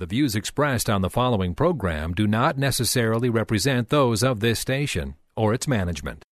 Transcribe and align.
The 0.00 0.06
views 0.06 0.34
expressed 0.34 0.90
on 0.90 1.02
the 1.02 1.08
following 1.08 1.54
program 1.54 2.14
do 2.14 2.26
not 2.26 2.58
necessarily 2.58 3.30
represent 3.30 3.90
those 3.90 4.24
of 4.24 4.40
this 4.40 4.58
station 4.58 5.14
or 5.36 5.54
its 5.54 5.68
management. 5.68 6.24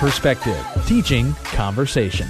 Perspective, 0.00 0.66
teaching, 0.86 1.34
conversation. 1.54 2.26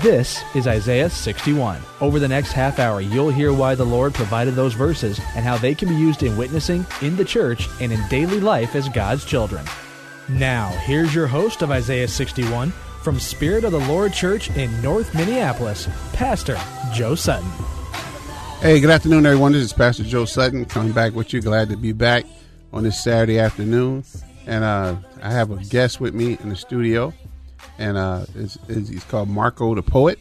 This 0.00 0.42
is 0.54 0.66
Isaiah 0.66 1.10
61. 1.10 1.82
Over 2.00 2.18
the 2.18 2.26
next 2.26 2.52
half 2.52 2.78
hour, 2.78 3.02
you'll 3.02 3.28
hear 3.28 3.52
why 3.52 3.74
the 3.74 3.84
Lord 3.84 4.14
provided 4.14 4.54
those 4.54 4.72
verses 4.72 5.20
and 5.34 5.44
how 5.44 5.58
they 5.58 5.74
can 5.74 5.90
be 5.90 5.94
used 5.94 6.22
in 6.22 6.38
witnessing, 6.38 6.86
in 7.02 7.16
the 7.16 7.24
church, 7.24 7.68
and 7.82 7.92
in 7.92 8.00
daily 8.08 8.40
life 8.40 8.74
as 8.74 8.88
God's 8.88 9.26
children. 9.26 9.66
Now, 10.30 10.68
here's 10.84 11.14
your 11.14 11.26
host 11.26 11.60
of 11.60 11.70
Isaiah 11.70 12.08
61 12.08 12.72
from 13.06 13.20
Spirit 13.20 13.62
of 13.62 13.70
the 13.70 13.78
Lord 13.78 14.12
Church 14.12 14.50
in 14.56 14.82
North 14.82 15.14
Minneapolis, 15.14 15.88
Pastor 16.12 16.58
Joe 16.92 17.14
Sutton. 17.14 17.48
Hey, 18.58 18.80
good 18.80 18.90
afternoon, 18.90 19.24
everyone. 19.24 19.52
This 19.52 19.62
is 19.62 19.72
Pastor 19.72 20.02
Joe 20.02 20.24
Sutton 20.24 20.64
coming 20.64 20.90
back 20.90 21.14
with 21.14 21.32
you. 21.32 21.40
Glad 21.40 21.68
to 21.68 21.76
be 21.76 21.92
back 21.92 22.24
on 22.72 22.82
this 22.82 23.00
Saturday 23.00 23.38
afternoon. 23.38 24.02
And 24.48 24.64
uh, 24.64 24.96
I 25.22 25.30
have 25.30 25.52
a 25.52 25.56
guest 25.66 26.00
with 26.00 26.14
me 26.14 26.36
in 26.42 26.48
the 26.48 26.56
studio, 26.56 27.14
and 27.78 27.96
uh, 27.96 28.26
it's, 28.34 28.58
it's, 28.66 28.88
he's 28.88 29.04
called 29.04 29.28
Marco 29.28 29.72
the 29.76 29.82
Poet. 29.82 30.18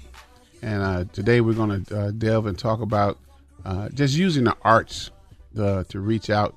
And 0.62 0.84
uh, 0.84 1.06
today 1.12 1.42
we're 1.42 1.56
going 1.56 1.86
to 1.86 2.00
uh, 2.00 2.12
delve 2.12 2.46
and 2.46 2.56
talk 2.56 2.82
about 2.82 3.18
uh, 3.66 3.90
just 3.90 4.16
using 4.16 4.44
the 4.44 4.56
arts 4.62 5.10
uh, 5.58 5.86
to 5.86 6.00
reach 6.00 6.30
out 6.30 6.56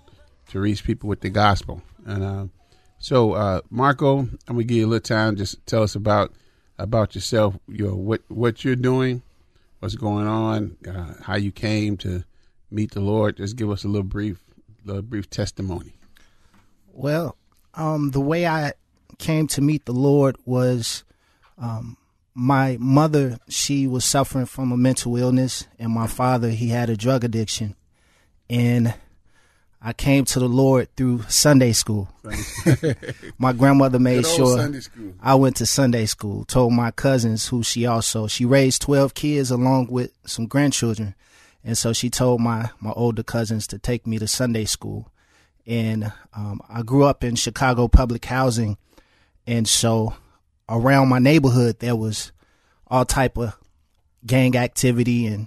to 0.50 0.60
reach 0.60 0.84
people 0.84 1.08
with 1.08 1.22
the 1.22 1.30
gospel. 1.30 1.80
And 2.04 2.50
so, 2.98 3.32
uh, 3.32 3.60
Marco, 3.70 4.18
I'm 4.18 4.38
gonna 4.46 4.64
give 4.64 4.78
you 4.78 4.86
a 4.86 4.88
little 4.88 5.00
time. 5.00 5.36
Just 5.36 5.64
tell 5.66 5.82
us 5.82 5.94
about 5.94 6.32
about 6.78 7.14
yourself. 7.14 7.56
You 7.68 7.88
know 7.88 7.94
what 7.94 8.22
what 8.28 8.64
you're 8.64 8.76
doing, 8.76 9.22
what's 9.80 9.94
going 9.94 10.26
on, 10.26 10.76
uh, 10.86 11.14
how 11.22 11.36
you 11.36 11.52
came 11.52 11.96
to 11.98 12.24
meet 12.70 12.92
the 12.92 13.00
Lord. 13.00 13.36
Just 13.36 13.56
give 13.56 13.70
us 13.70 13.84
a 13.84 13.88
little 13.88 14.02
brief, 14.02 14.40
little 14.84 15.02
brief 15.02 15.30
testimony. 15.30 15.94
Well, 16.92 17.36
um, 17.74 18.10
the 18.10 18.20
way 18.20 18.46
I 18.46 18.72
came 19.18 19.46
to 19.48 19.60
meet 19.60 19.84
the 19.84 19.92
Lord 19.92 20.36
was 20.44 21.04
um, 21.56 21.96
my 22.34 22.76
mother. 22.80 23.38
She 23.48 23.86
was 23.86 24.04
suffering 24.04 24.46
from 24.46 24.72
a 24.72 24.76
mental 24.76 25.16
illness, 25.16 25.68
and 25.78 25.92
my 25.92 26.08
father 26.08 26.50
he 26.50 26.68
had 26.68 26.90
a 26.90 26.96
drug 26.96 27.22
addiction, 27.22 27.76
and 28.50 28.94
I 29.80 29.92
came 29.92 30.24
to 30.26 30.40
the 30.40 30.48
Lord 30.48 30.88
through 30.96 31.22
Sunday 31.28 31.72
school. 31.72 32.08
my 33.38 33.52
grandmother 33.52 33.98
made 34.00 34.26
sure 34.26 34.72
I 35.20 35.36
went 35.36 35.56
to 35.56 35.66
Sunday 35.66 36.06
school. 36.06 36.44
Told 36.44 36.72
my 36.72 36.90
cousins 36.90 37.46
who 37.46 37.62
she 37.62 37.86
also 37.86 38.26
she 38.26 38.44
raised 38.44 38.82
twelve 38.82 39.14
kids 39.14 39.50
along 39.50 39.86
with 39.88 40.12
some 40.26 40.46
grandchildren, 40.46 41.14
and 41.62 41.78
so 41.78 41.92
she 41.92 42.10
told 42.10 42.40
my 42.40 42.70
my 42.80 42.90
older 42.92 43.22
cousins 43.22 43.66
to 43.68 43.78
take 43.78 44.06
me 44.06 44.18
to 44.18 44.26
Sunday 44.26 44.64
school. 44.64 45.08
And 45.66 46.12
um, 46.34 46.60
I 46.68 46.82
grew 46.82 47.04
up 47.04 47.22
in 47.22 47.36
Chicago 47.36 47.86
public 47.86 48.24
housing, 48.24 48.78
and 49.46 49.68
so 49.68 50.14
around 50.68 51.08
my 51.08 51.20
neighborhood 51.20 51.78
there 51.78 51.96
was 51.96 52.32
all 52.88 53.04
type 53.04 53.38
of 53.38 53.56
gang 54.26 54.56
activity 54.56 55.26
and 55.26 55.46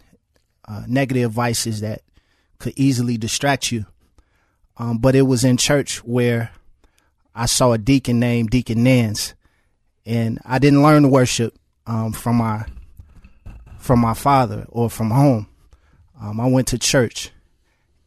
uh, 0.68 0.84
negative 0.88 1.32
vices 1.32 1.82
that 1.82 2.02
could 2.60 2.74
easily 2.78 3.18
distract 3.18 3.74
you. 3.74 3.86
Um, 4.82 4.98
but 4.98 5.14
it 5.14 5.22
was 5.22 5.44
in 5.44 5.58
church 5.58 6.04
where 6.04 6.50
I 7.36 7.46
saw 7.46 7.72
a 7.72 7.78
deacon 7.78 8.20
named 8.20 8.50
Deacon 8.50 8.84
Nance, 8.84 9.36
and 10.08 10.40
I 10.44 10.58
didn't 10.58 10.82
learn 10.82 11.12
worship 11.12 11.56
um, 11.86 12.14
from 12.14 12.38
my 12.38 12.66
from 13.78 14.00
my 14.00 14.16
father 14.16 14.66
or 14.70 14.90
from 14.90 15.12
home. 15.12 15.48
Um, 16.20 16.40
I 16.40 16.48
went 16.48 16.70
to 16.70 16.80
church, 16.80 17.30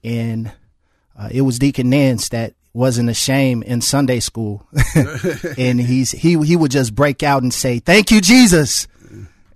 and 0.02 0.50
uh, 1.16 1.28
it 1.30 1.42
was 1.42 1.60
Deacon 1.60 1.90
Nance 1.90 2.30
that 2.30 2.54
wasn't 2.72 3.08
ashamed 3.08 3.62
in 3.62 3.80
Sunday 3.80 4.18
school, 4.18 4.66
and 5.56 5.80
he's 5.80 6.10
he 6.10 6.36
he 6.42 6.56
would 6.56 6.72
just 6.72 6.92
break 6.92 7.22
out 7.22 7.44
and 7.44 7.54
say, 7.54 7.78
"Thank 7.78 8.10
you, 8.10 8.20
Jesus," 8.20 8.88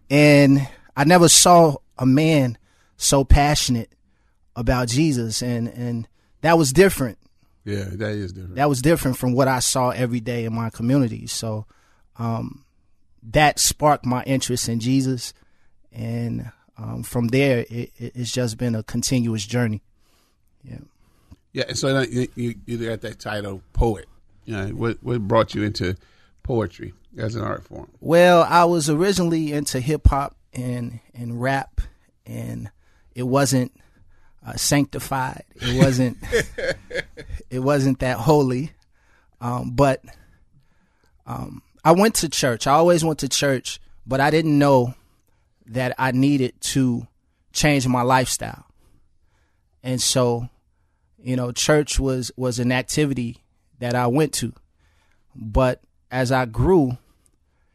and 0.08 0.68
I 0.96 1.02
never 1.02 1.28
saw 1.28 1.78
a 1.98 2.06
man 2.06 2.58
so 2.96 3.24
passionate 3.24 3.90
about 4.54 4.86
Jesus, 4.86 5.42
and 5.42 5.66
and 5.66 6.06
that 6.42 6.56
was 6.58 6.72
different 6.72 7.18
Yeah, 7.64 7.84
that 7.92 8.10
is 8.10 8.32
different. 8.32 8.56
that 8.56 8.68
was 8.68 8.82
different 8.82 9.16
from 9.16 9.32
what 9.32 9.48
I 9.48 9.58
saw 9.60 9.90
every 9.90 10.20
day 10.20 10.44
in 10.44 10.54
my 10.54 10.70
community. 10.70 11.26
So 11.26 11.66
um, 12.18 12.64
that 13.22 13.58
sparked 13.58 14.04
my 14.06 14.22
interest 14.24 14.68
in 14.68 14.80
Jesus, 14.80 15.32
and 15.92 16.50
um, 16.76 17.02
from 17.02 17.28
there, 17.28 17.60
it, 17.68 17.92
it, 17.96 18.12
it's 18.14 18.32
just 18.32 18.56
been 18.58 18.74
a 18.74 18.82
continuous 18.82 19.44
journey. 19.46 19.82
Yeah. 20.64 20.78
yeah, 21.52 21.72
so 21.74 22.00
you, 22.02 22.28
you 22.34 22.54
you 22.66 22.88
got 22.88 23.00
that 23.02 23.18
title, 23.18 23.62
poet. 23.72 24.06
You 24.44 24.56
know, 24.56 24.66
what 24.68 24.98
what 25.02 25.20
brought 25.26 25.54
you 25.54 25.62
into 25.62 25.96
poetry 26.42 26.94
as 27.16 27.34
an 27.34 27.42
art 27.42 27.64
form? 27.64 27.88
Well, 28.00 28.42
I 28.48 28.64
was 28.64 28.88
originally 28.88 29.52
into 29.52 29.80
hip 29.80 30.06
hop 30.08 30.36
and 30.52 31.00
and 31.14 31.40
rap, 31.40 31.80
and 32.26 32.70
it 33.14 33.24
wasn't 33.24 33.72
uh, 34.44 34.54
sanctified. 34.54 35.44
It 35.56 35.82
wasn't. 35.82 36.18
it 37.50 37.60
wasn't 37.60 38.00
that 38.00 38.18
holy, 38.18 38.72
um, 39.40 39.70
but 39.70 40.02
um, 41.26 41.62
I 41.84 41.92
went 41.92 42.16
to 42.16 42.28
church. 42.28 42.66
I 42.66 42.72
always 42.72 43.04
went 43.04 43.20
to 43.20 43.28
church, 43.28 43.80
but 44.06 44.20
I 44.20 44.30
didn't 44.30 44.58
know 44.58 44.94
that 45.66 45.94
I 45.98 46.12
needed 46.12 46.60
to 46.60 47.06
change 47.52 47.86
my 47.86 48.02
lifestyle, 48.02 48.66
and 49.82 50.00
so, 50.00 50.48
you 51.18 51.36
know, 51.36 51.52
church 51.52 51.98
was 51.98 52.30
was 52.36 52.58
an 52.58 52.72
activity 52.72 53.44
that 53.78 53.94
I 53.94 54.06
went 54.06 54.32
to, 54.34 54.52
but 55.34 55.80
as 56.10 56.32
I 56.32 56.46
grew 56.46 56.98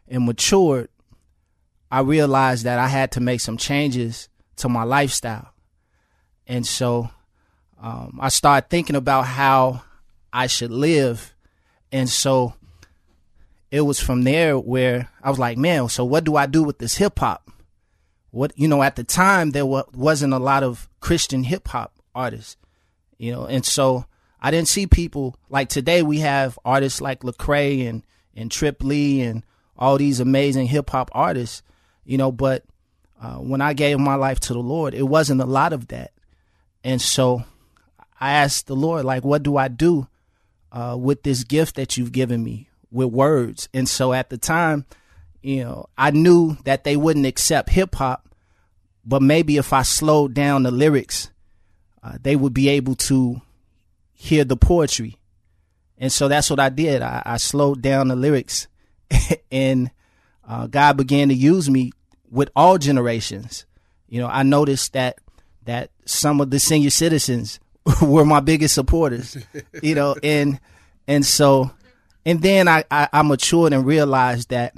and 0.07 0.25
matured, 0.25 0.89
I 1.91 1.99
realized 1.99 2.65
that 2.65 2.79
I 2.79 2.87
had 2.87 3.11
to 3.13 3.19
make 3.19 3.39
some 3.39 3.57
changes 3.57 4.29
to 4.57 4.69
my 4.69 4.83
lifestyle. 4.83 5.52
And 6.47 6.65
so 6.65 7.09
um, 7.81 8.19
I 8.21 8.29
started 8.29 8.69
thinking 8.69 8.95
about 8.95 9.25
how 9.25 9.83
I 10.31 10.47
should 10.47 10.71
live. 10.71 11.33
And 11.91 12.09
so 12.09 12.53
it 13.71 13.81
was 13.81 13.99
from 13.99 14.23
there 14.23 14.57
where 14.57 15.09
I 15.21 15.29
was 15.29 15.39
like, 15.39 15.57
man, 15.57 15.89
so 15.89 16.05
what 16.05 16.23
do 16.23 16.35
I 16.35 16.45
do 16.45 16.63
with 16.63 16.79
this 16.79 16.97
hip 16.97 17.19
hop? 17.19 17.49
What, 18.31 18.53
you 18.55 18.67
know, 18.67 18.81
at 18.81 18.95
the 18.95 19.03
time, 19.03 19.51
there 19.51 19.65
wa- 19.65 19.85
wasn't 19.93 20.33
a 20.33 20.39
lot 20.39 20.63
of 20.63 20.89
Christian 20.99 21.43
hip 21.43 21.67
hop 21.67 21.93
artists, 22.15 22.57
you 23.17 23.31
know, 23.31 23.45
and 23.45 23.65
so 23.65 24.05
I 24.41 24.51
didn't 24.51 24.67
see 24.67 24.87
people 24.87 25.37
like 25.49 25.69
today 25.69 26.03
we 26.03 26.19
have 26.19 26.57
artists 26.65 26.99
like 26.99 27.21
Lecrae 27.21 27.87
and, 27.87 28.03
and 28.35 28.51
Trip 28.51 28.83
Lee 28.83 29.21
and 29.21 29.43
all 29.77 29.97
these 29.97 30.19
amazing 30.19 30.67
hip 30.67 30.89
hop 30.89 31.09
artists, 31.13 31.63
you 32.05 32.17
know, 32.17 32.31
but 32.31 32.63
uh, 33.21 33.35
when 33.35 33.61
I 33.61 33.73
gave 33.73 33.99
my 33.99 34.15
life 34.15 34.39
to 34.41 34.53
the 34.53 34.59
Lord, 34.59 34.93
it 34.93 35.03
wasn't 35.03 35.41
a 35.41 35.45
lot 35.45 35.73
of 35.73 35.87
that. 35.89 36.11
And 36.83 37.01
so 37.01 37.43
I 38.19 38.33
asked 38.33 38.67
the 38.67 38.75
Lord, 38.75 39.05
like, 39.05 39.23
what 39.23 39.43
do 39.43 39.57
I 39.57 39.67
do 39.67 40.07
uh, 40.71 40.97
with 40.99 41.23
this 41.23 41.43
gift 41.43 41.75
that 41.75 41.97
you've 41.97 42.11
given 42.11 42.43
me 42.43 42.69
with 42.91 43.09
words? 43.09 43.69
And 43.73 43.87
so 43.87 44.13
at 44.13 44.29
the 44.29 44.37
time, 44.37 44.85
you 45.41 45.63
know, 45.63 45.89
I 45.97 46.11
knew 46.11 46.57
that 46.63 46.83
they 46.83 46.95
wouldn't 46.95 47.25
accept 47.25 47.69
hip 47.69 47.95
hop, 47.95 48.29
but 49.05 49.21
maybe 49.21 49.57
if 49.57 49.73
I 49.73 49.81
slowed 49.81 50.33
down 50.33 50.63
the 50.63 50.71
lyrics, 50.71 51.29
uh, 52.01 52.17
they 52.21 52.35
would 52.35 52.53
be 52.53 52.69
able 52.69 52.95
to 52.95 53.41
hear 54.13 54.43
the 54.43 54.57
poetry. 54.57 55.17
And 55.97 56.11
so 56.11 56.27
that's 56.27 56.49
what 56.49 56.59
I 56.59 56.69
did. 56.69 57.01
I, 57.01 57.21
I 57.25 57.37
slowed 57.37 57.81
down 57.81 58.07
the 58.07 58.15
lyrics, 58.15 58.67
and 59.51 59.91
uh, 60.47 60.67
God 60.67 60.97
began 60.97 61.29
to 61.29 61.35
use 61.35 61.69
me 61.69 61.91
with 62.29 62.49
all 62.55 62.77
generations. 62.77 63.65
You 64.07 64.19
know, 64.21 64.27
I 64.27 64.43
noticed 64.43 64.93
that 64.93 65.19
that 65.65 65.89
some 66.05 66.41
of 66.41 66.49
the 66.49 66.59
senior 66.59 66.89
citizens 66.89 67.59
were 68.01 68.25
my 68.25 68.39
biggest 68.39 68.75
supporters. 68.75 69.37
You 69.81 69.95
know, 69.95 70.15
and 70.23 70.59
and 71.07 71.25
so 71.25 71.71
and 72.25 72.41
then 72.41 72.67
I, 72.67 72.83
I, 72.89 73.09
I 73.11 73.21
matured 73.21 73.73
and 73.73 73.85
realized 73.85 74.49
that, 74.49 74.75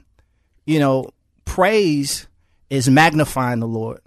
you 0.65 0.79
know, 0.79 1.09
praise 1.45 2.27
is 2.69 2.89
magnifying 2.89 3.59
the 3.59 3.67
Lord, 3.67 4.01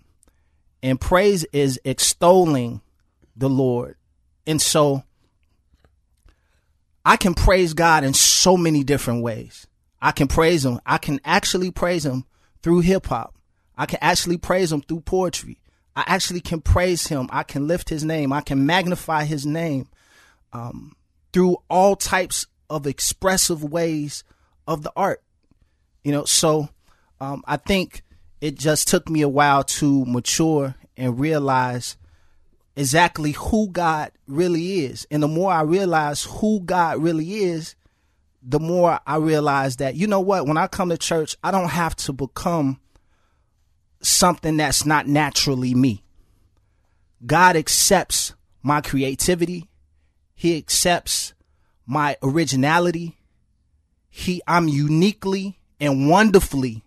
and 0.83 1.01
praise 1.01 1.45
is 1.53 1.81
extolling 1.85 2.81
the 3.37 3.49
Lord. 3.49 3.97
And 4.47 4.61
so 4.61 5.05
I 7.05 7.17
can 7.17 7.35
praise 7.35 7.75
God 7.75 8.03
in 8.03 8.15
so 8.15 8.57
many 8.57 8.83
different 8.83 9.23
ways. 9.23 9.67
I 10.01 10.13
can 10.13 10.27
praise 10.27 10.65
Him. 10.65 10.81
I 10.85 10.99
can 10.99 11.21
actually 11.25 11.71
praise 11.71 12.05
Him 12.05 12.25
through 12.63 12.81
hip 12.81 13.07
hop. 13.07 13.35
I 13.77 13.87
can 13.87 13.99
actually 14.03 14.39
praise 14.39 14.73
Him 14.73 14.83
through 14.83 15.01
poetry. 15.01 15.61
I 15.99 16.05
actually 16.07 16.41
can 16.41 16.61
praise 16.61 17.09
Him. 17.09 17.29
I 17.33 17.43
can 17.43 17.67
lift 17.67 17.89
His 17.89 18.05
name. 18.05 18.33
I 18.33 18.41
can 18.41 18.65
magnify 18.65 19.25
His 19.25 19.45
name 19.45 19.89
um, 20.53 20.95
through 21.33 21.57
all 21.69 21.97
types 21.97 22.47
of 22.71 22.87
expressive 22.87 23.65
ways 23.65 24.23
of 24.69 24.85
the 24.85 24.93
art. 24.95 25.25
You 26.05 26.13
know, 26.13 26.25
so 26.25 26.69
um, 27.21 27.43
I 27.49 27.57
think 27.57 28.05
it 28.41 28.55
just 28.55 28.87
took 28.87 29.09
me 29.09 29.23
a 29.23 29.29
while 29.29 29.65
to 29.65 30.05
mature 30.05 30.77
and 30.97 31.19
realize 31.19 31.97
exactly 32.77 33.33
who 33.33 33.69
God 33.69 34.13
really 34.29 34.85
is. 34.85 35.05
And 35.11 35.21
the 35.21 35.29
more 35.29 35.51
I 35.51 35.63
realize 35.63 36.23
who 36.23 36.61
God 36.61 37.03
really 37.03 37.43
is, 37.43 37.75
the 38.41 38.61
more 38.61 39.01
I 39.05 39.17
realize 39.17 39.79
that, 39.79 39.97
you 39.97 40.07
know 40.07 40.21
what, 40.21 40.47
when 40.47 40.59
I 40.59 40.69
come 40.69 40.91
to 40.91 40.97
church, 40.97 41.37
I 41.43 41.51
don't 41.51 41.71
have 41.71 41.97
to 41.97 42.13
become 42.13 42.79
something 44.01 44.57
that's 44.57 44.87
not 44.87 45.07
naturally 45.07 45.75
me. 45.75 46.03
God 47.25 47.57
accepts 47.57 48.35
my 48.63 48.81
creativity. 48.81 49.69
He 50.35 50.57
accepts 50.57 51.35
my 51.87 52.17
originality. 52.23 53.17
He 54.09 54.43
I'm 54.47 54.69
uniquely 54.69 55.59
and 55.81 56.09
wonderfully, 56.09 56.83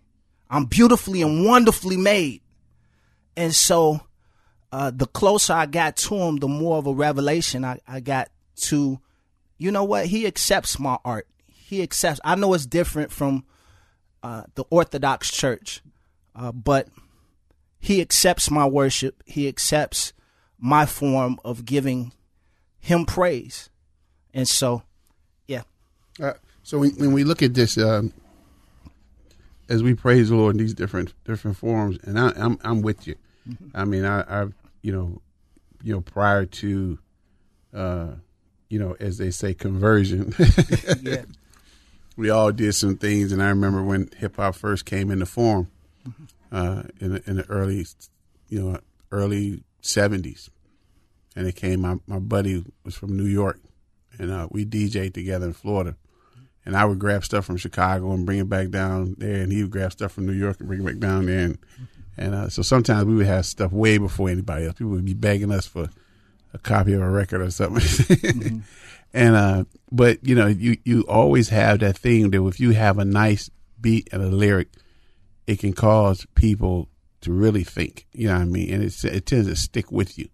I'm 0.49 0.65
beautifully 0.65 1.21
and 1.21 1.45
wonderfully 1.45 1.97
made. 1.97 2.41
And 3.35 3.53
so 3.53 4.01
uh, 4.71 4.91
the 4.93 5.05
closer 5.05 5.53
I 5.53 5.65
got 5.65 5.95
to 5.97 6.15
him, 6.15 6.37
the 6.37 6.47
more 6.47 6.77
of 6.77 6.87
a 6.87 6.93
revelation 6.93 7.65
I, 7.65 7.79
I 7.87 7.99
got 7.99 8.29
to, 8.63 8.99
you 9.57 9.71
know 9.71 9.83
what? 9.83 10.05
He 10.07 10.27
accepts 10.27 10.79
my 10.79 10.97
art. 11.03 11.27
He 11.47 11.81
accepts. 11.81 12.19
I 12.23 12.35
know 12.35 12.53
it's 12.53 12.65
different 12.65 13.11
from 13.11 13.45
uh, 14.23 14.43
the 14.55 14.65
Orthodox 14.69 15.31
Church, 15.31 15.81
uh, 16.35 16.51
but 16.51 16.87
he 17.79 18.01
accepts 18.01 18.51
my 18.51 18.65
worship. 18.65 19.23
He 19.25 19.47
accepts 19.47 20.13
my 20.59 20.85
form 20.85 21.39
of 21.43 21.65
giving 21.65 22.13
him 22.79 23.05
praise. 23.05 23.69
And 24.33 24.47
so, 24.47 24.83
yeah. 25.47 25.63
Uh, 26.21 26.33
so 26.63 26.79
when, 26.79 26.91
when, 26.91 27.11
we 27.11 27.23
look 27.23 27.41
at 27.41 27.53
this, 27.53 27.77
um, 27.77 28.13
as 29.67 29.81
we 29.81 29.95
praise 29.95 30.29
the 30.29 30.35
Lord 30.35 30.55
in 30.55 30.59
these 30.59 30.73
different 30.73 31.13
different 31.25 31.57
forms, 31.57 31.97
and 32.03 32.19
I, 32.19 32.27
am 32.29 32.33
I'm, 32.37 32.59
I'm 32.63 32.81
with 32.81 33.07
you. 33.07 33.15
Mm-hmm. 33.49 33.65
I 33.73 33.85
mean, 33.85 34.05
I, 34.05 34.21
I 34.21 34.47
you 34.83 34.91
know, 34.91 35.21
you 35.83 35.93
know, 35.93 36.01
prior 36.01 36.45
to, 36.45 36.99
uh, 37.73 38.07
you 38.69 38.79
know, 38.79 38.95
as 38.99 39.17
they 39.17 39.31
say, 39.31 39.53
conversion. 39.53 40.33
yeah. 41.01 41.23
We 42.17 42.29
all 42.29 42.51
did 42.51 42.75
some 42.75 42.97
things, 42.97 43.31
and 43.31 43.41
I 43.41 43.49
remember 43.49 43.81
when 43.81 44.09
hip 44.17 44.35
hop 44.35 44.55
first 44.55 44.85
came 44.85 45.09
into 45.09 45.25
form. 45.25 45.69
Uh, 46.51 46.83
in 46.99 47.13
the, 47.13 47.29
in 47.29 47.37
the 47.37 47.45
early, 47.49 47.85
you 48.49 48.61
know, 48.61 48.79
early 49.11 49.63
seventies, 49.81 50.49
and 51.35 51.47
it 51.47 51.55
came. 51.55 51.81
My 51.81 51.97
my 52.07 52.19
buddy 52.19 52.63
was 52.83 52.95
from 52.95 53.15
New 53.15 53.25
York, 53.25 53.59
and 54.19 54.31
uh, 54.31 54.47
we 54.51 54.65
DJed 54.65 55.13
together 55.13 55.47
in 55.47 55.53
Florida. 55.53 55.95
And 56.63 56.77
I 56.77 56.85
would 56.85 56.99
grab 56.99 57.25
stuff 57.25 57.45
from 57.45 57.57
Chicago 57.57 58.11
and 58.11 58.23
bring 58.23 58.37
it 58.37 58.47
back 58.47 58.69
down 58.69 59.15
there, 59.17 59.41
and 59.41 59.51
he 59.51 59.63
would 59.63 59.71
grab 59.71 59.91
stuff 59.91 60.11
from 60.11 60.27
New 60.27 60.33
York 60.33 60.59
and 60.59 60.67
bring 60.67 60.81
it 60.81 60.85
back 60.85 60.99
down 60.99 61.25
there. 61.25 61.45
And, 61.45 61.57
and 62.17 62.35
uh, 62.35 62.49
so 62.49 62.61
sometimes 62.61 63.05
we 63.05 63.15
would 63.15 63.25
have 63.25 63.47
stuff 63.47 63.71
way 63.71 63.97
before 63.97 64.29
anybody 64.29 64.67
else. 64.67 64.75
People 64.75 64.91
would 64.91 65.03
be 65.03 65.15
begging 65.15 65.51
us 65.51 65.65
for 65.65 65.89
a 66.53 66.59
copy 66.59 66.93
of 66.93 67.01
a 67.01 67.09
record 67.09 67.41
or 67.41 67.49
something. 67.49 67.81
mm-hmm. 67.81 68.59
And 69.13 69.35
uh, 69.35 69.63
but 69.91 70.25
you 70.25 70.35
know, 70.35 70.47
you 70.47 70.77
you 70.85 71.01
always 71.01 71.49
have 71.49 71.79
that 71.79 71.97
thing 71.97 72.29
that 72.31 72.45
if 72.45 72.61
you 72.61 72.71
have 72.71 72.97
a 72.97 73.03
nice 73.03 73.49
beat 73.81 74.07
and 74.13 74.21
a 74.21 74.27
lyric, 74.27 74.69
it 75.47 75.59
can 75.59 75.73
cause 75.73 76.25
people 76.35 76.89
to 77.21 77.31
really 77.31 77.63
think. 77.63 78.07
You 78.13 78.27
know 78.27 78.35
what 78.35 78.41
I 78.41 78.45
mean? 78.45 78.73
And 78.73 78.83
it 78.83 79.03
it 79.05 79.25
tends 79.25 79.47
to 79.47 79.55
stick 79.55 79.91
with 79.91 80.17
you. 80.17 80.29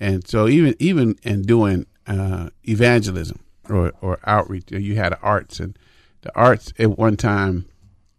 And 0.00 0.26
so 0.26 0.48
even 0.48 0.74
even 0.78 1.16
in 1.22 1.42
doing 1.42 1.86
uh, 2.06 2.50
evangelism 2.64 3.40
or 3.68 3.92
or 4.00 4.18
outreach, 4.24 4.70
you 4.70 4.96
had 4.96 5.16
arts 5.22 5.60
and 5.60 5.78
the 6.22 6.34
arts 6.34 6.72
at 6.78 6.98
one 6.98 7.16
time, 7.16 7.66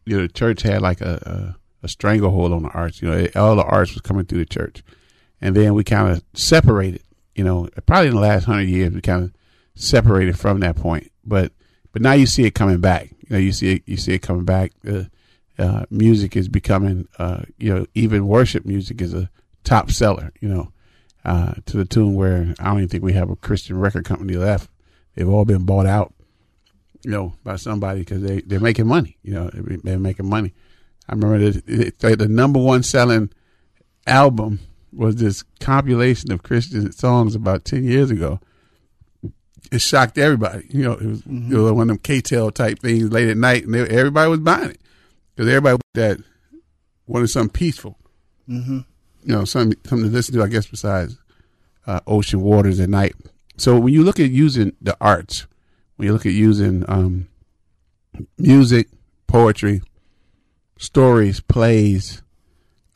you 0.06 0.16
know, 0.16 0.24
the 0.24 0.32
church 0.32 0.62
had 0.62 0.82
like 0.82 1.02
a, 1.02 1.56
a, 1.84 1.86
a 1.86 1.88
stranglehold 1.88 2.54
on 2.54 2.64
the 2.64 2.70
arts. 2.70 3.02
You 3.02 3.10
know, 3.10 3.28
all 3.36 3.56
the 3.56 3.64
arts 3.64 3.94
was 3.94 4.02
coming 4.02 4.26
through 4.26 4.40
the 4.40 4.46
church, 4.46 4.84
and 5.42 5.56
then 5.56 5.74
we 5.74 5.84
kind 5.84 6.12
of 6.12 6.24
separated. 6.34 7.02
You 7.34 7.44
know, 7.44 7.68
probably 7.86 8.08
in 8.08 8.16
the 8.16 8.22
last 8.22 8.46
hundred 8.46 8.70
years, 8.70 8.94
we 8.94 9.02
kind 9.02 9.24
of 9.24 9.34
separated 9.76 10.40
from 10.40 10.62
that 10.62 10.78
point. 10.78 11.12
But 11.26 11.52
but 11.92 12.02
now 12.02 12.14
you 12.14 12.28
see 12.28 12.46
it 12.46 12.56
coming 12.56 12.80
back. 12.80 13.10
You 13.12 13.28
know, 13.32 13.38
you 13.38 13.52
see 13.52 13.76
it, 13.76 13.84
you 13.86 13.98
see 13.98 14.14
it 14.14 14.22
coming 14.22 14.46
back. 14.46 14.72
Uh, 14.88 15.06
uh, 15.58 15.86
music 15.90 16.36
is 16.36 16.48
becoming, 16.50 17.08
uh, 17.18 17.44
you 17.58 17.74
know, 17.74 17.86
even 17.94 18.28
worship 18.28 18.66
music 18.66 19.02
is 19.02 19.14
a 19.14 19.30
top 19.64 19.92
seller. 19.92 20.32
You 20.42 20.50
know, 20.50 20.72
uh, 21.24 21.54
to 21.66 21.78
the 21.78 21.86
tune 21.86 22.16
where 22.16 22.54
I 22.60 22.66
don't 22.66 22.78
even 22.78 22.90
think 22.90 23.04
we 23.04 23.14
have 23.14 23.30
a 23.30 23.36
Christian 23.36 23.80
record 23.80 24.06
company 24.06 24.36
left. 24.36 24.70
They've 25.16 25.30
all 25.30 25.46
been 25.46 25.66
bought 25.66 25.86
out, 25.86 26.14
you 27.04 27.12
know, 27.12 27.34
by 27.44 27.56
somebody 27.56 28.02
because 28.02 28.22
they 28.22 28.42
they're 28.42 28.60
making 28.60 28.88
money. 28.88 29.18
You 29.24 29.34
know, 29.34 29.50
they're 29.54 30.00
making 30.00 30.30
money. 30.30 30.54
I 31.08 31.14
remember 31.14 31.52
the, 31.52 32.16
the 32.16 32.28
number 32.28 32.60
one 32.60 32.84
selling 32.84 33.32
album 34.08 34.60
was 34.92 35.16
this 35.16 35.44
compilation 35.60 36.32
of 36.32 36.44
Christian 36.44 36.92
songs 36.92 37.36
about 37.36 37.66
ten 37.66 37.84
years 37.84 38.12
ago. 38.12 38.40
It 39.72 39.80
shocked 39.80 40.18
everybody. 40.18 40.68
You 40.70 40.84
know, 40.84 40.94
it 40.94 41.06
was, 41.06 41.22
mm-hmm. 41.22 41.54
it 41.54 41.58
was 41.58 41.72
one 41.72 41.84
of 41.84 41.88
them 41.88 41.98
K-tel 41.98 42.52
type 42.52 42.80
things 42.80 43.12
late 43.12 43.30
at 43.30 43.38
night, 43.38 43.66
and 43.66 43.74
they, 43.74 43.82
everybody 43.82 44.30
was 44.30 44.40
buying 44.40 44.72
it 44.72 44.82
because 45.36 45.50
everybody 45.50 45.82
that 45.94 46.20
wanted 47.08 47.28
something 47.28 47.52
peaceful. 47.52 47.98
Mm-hmm 48.50 48.80
you 49.26 49.34
know, 49.34 49.44
something 49.44 49.78
something 49.86 50.08
to 50.08 50.14
listen 50.14 50.36
to, 50.36 50.44
I 50.44 50.48
guess, 50.48 50.68
besides 50.68 51.18
uh, 51.88 52.00
ocean 52.06 52.42
waters 52.42 52.80
at 52.80 52.90
night. 52.90 53.16
So 53.58 53.80
when 53.80 53.94
you 53.94 54.04
look 54.04 54.20
at 54.20 54.30
using 54.30 54.74
the 54.82 54.96
arts, 55.02 55.48
when 55.96 56.08
you 56.08 56.14
look 56.14 56.28
at 56.28 56.34
using 56.34 56.86
um, 56.88 57.28
music, 58.38 58.88
poetry, 59.26 59.82
stories, 60.78 61.40
plays, 61.40 62.22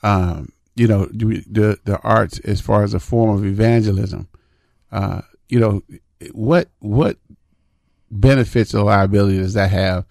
um, 0.04 0.50
you 0.76 0.88
know, 0.88 1.06
the 1.06 1.80
the 1.84 2.00
arts 2.04 2.40
as 2.40 2.62
far 2.62 2.84
as 2.84 2.94
a 2.94 3.00
form 3.00 3.36
of 3.36 3.44
evangelism, 3.44 4.28
uh, 4.92 5.22
you 5.48 5.60
know, 5.60 5.82
what 6.32 6.70
what 6.78 7.18
benefits 8.12 8.76
or 8.76 8.84
liability 8.84 9.38
does 9.38 9.56
that 9.56 9.72
have 9.72 10.06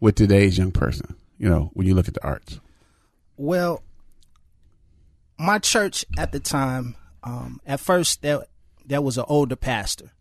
with 0.00 0.16
today's 0.16 0.58
young 0.58 0.70
person? 0.70 1.16
You 1.42 1.48
know, 1.48 1.70
when 1.74 1.88
you 1.88 1.94
look 1.96 2.06
at 2.06 2.14
the 2.14 2.24
arts. 2.24 2.60
Well, 3.36 3.82
my 5.36 5.58
church 5.58 6.04
at 6.16 6.30
the 6.30 6.38
time, 6.38 6.94
um, 7.24 7.60
at 7.66 7.80
first 7.80 8.22
there 8.22 8.44
there 8.86 9.02
was 9.02 9.18
an 9.18 9.24
older 9.26 9.56
pastor, 9.56 10.12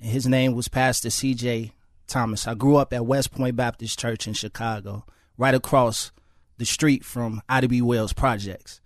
and 0.00 0.08
his 0.08 0.28
name 0.28 0.54
was 0.54 0.68
Pastor 0.68 1.10
C.J. 1.10 1.72
Thomas. 2.06 2.46
I 2.46 2.54
grew 2.54 2.76
up 2.76 2.92
at 2.92 3.04
West 3.04 3.32
Point 3.32 3.56
Baptist 3.56 3.98
Church 3.98 4.28
in 4.28 4.34
Chicago, 4.34 5.04
right 5.36 5.52
across 5.52 6.12
the 6.58 6.64
street 6.64 7.04
from 7.04 7.42
Ida 7.48 7.66
B. 7.66 7.82
Wells 7.82 8.12
Projects, 8.12 8.80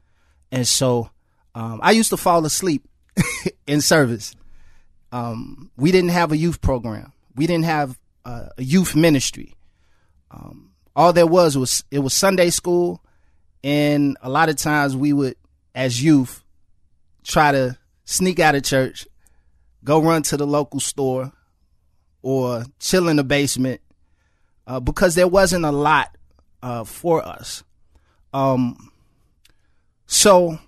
and 0.50 0.66
so 0.66 1.10
um, 1.54 1.78
I 1.82 1.90
used 1.90 2.08
to 2.08 2.16
fall 2.16 2.46
asleep 2.46 2.88
in 3.66 3.82
service. 3.82 4.34
Um, 5.12 5.70
we 5.76 5.92
didn't 5.92 6.08
have 6.08 6.32
a 6.32 6.38
youth 6.38 6.62
program. 6.62 7.12
We 7.36 7.46
didn't 7.46 7.66
have 7.66 7.98
uh, 8.24 8.46
a 8.56 8.62
youth 8.62 8.96
ministry. 8.96 9.56
Um, 10.30 10.71
all 10.94 11.12
there 11.12 11.26
was 11.26 11.56
was 11.56 11.84
it 11.90 12.00
was 12.00 12.14
Sunday 12.14 12.50
school, 12.50 13.02
and 13.64 14.16
a 14.22 14.28
lot 14.28 14.48
of 14.48 14.56
times 14.56 14.96
we 14.96 15.12
would 15.12 15.36
as 15.74 16.02
youth 16.02 16.42
try 17.24 17.52
to 17.52 17.78
sneak 18.04 18.38
out 18.40 18.54
of 18.54 18.62
church, 18.62 19.06
go 19.84 20.00
run 20.00 20.22
to 20.24 20.36
the 20.36 20.46
local 20.46 20.80
store, 20.80 21.32
or 22.22 22.64
chill 22.78 23.08
in 23.08 23.16
the 23.16 23.24
basement 23.24 23.80
uh, 24.66 24.80
because 24.80 25.14
there 25.14 25.28
wasn't 25.28 25.64
a 25.64 25.72
lot 25.72 26.16
uh, 26.62 26.84
for 26.84 27.26
us. 27.26 27.64
Um, 28.32 28.90
so 30.06 30.58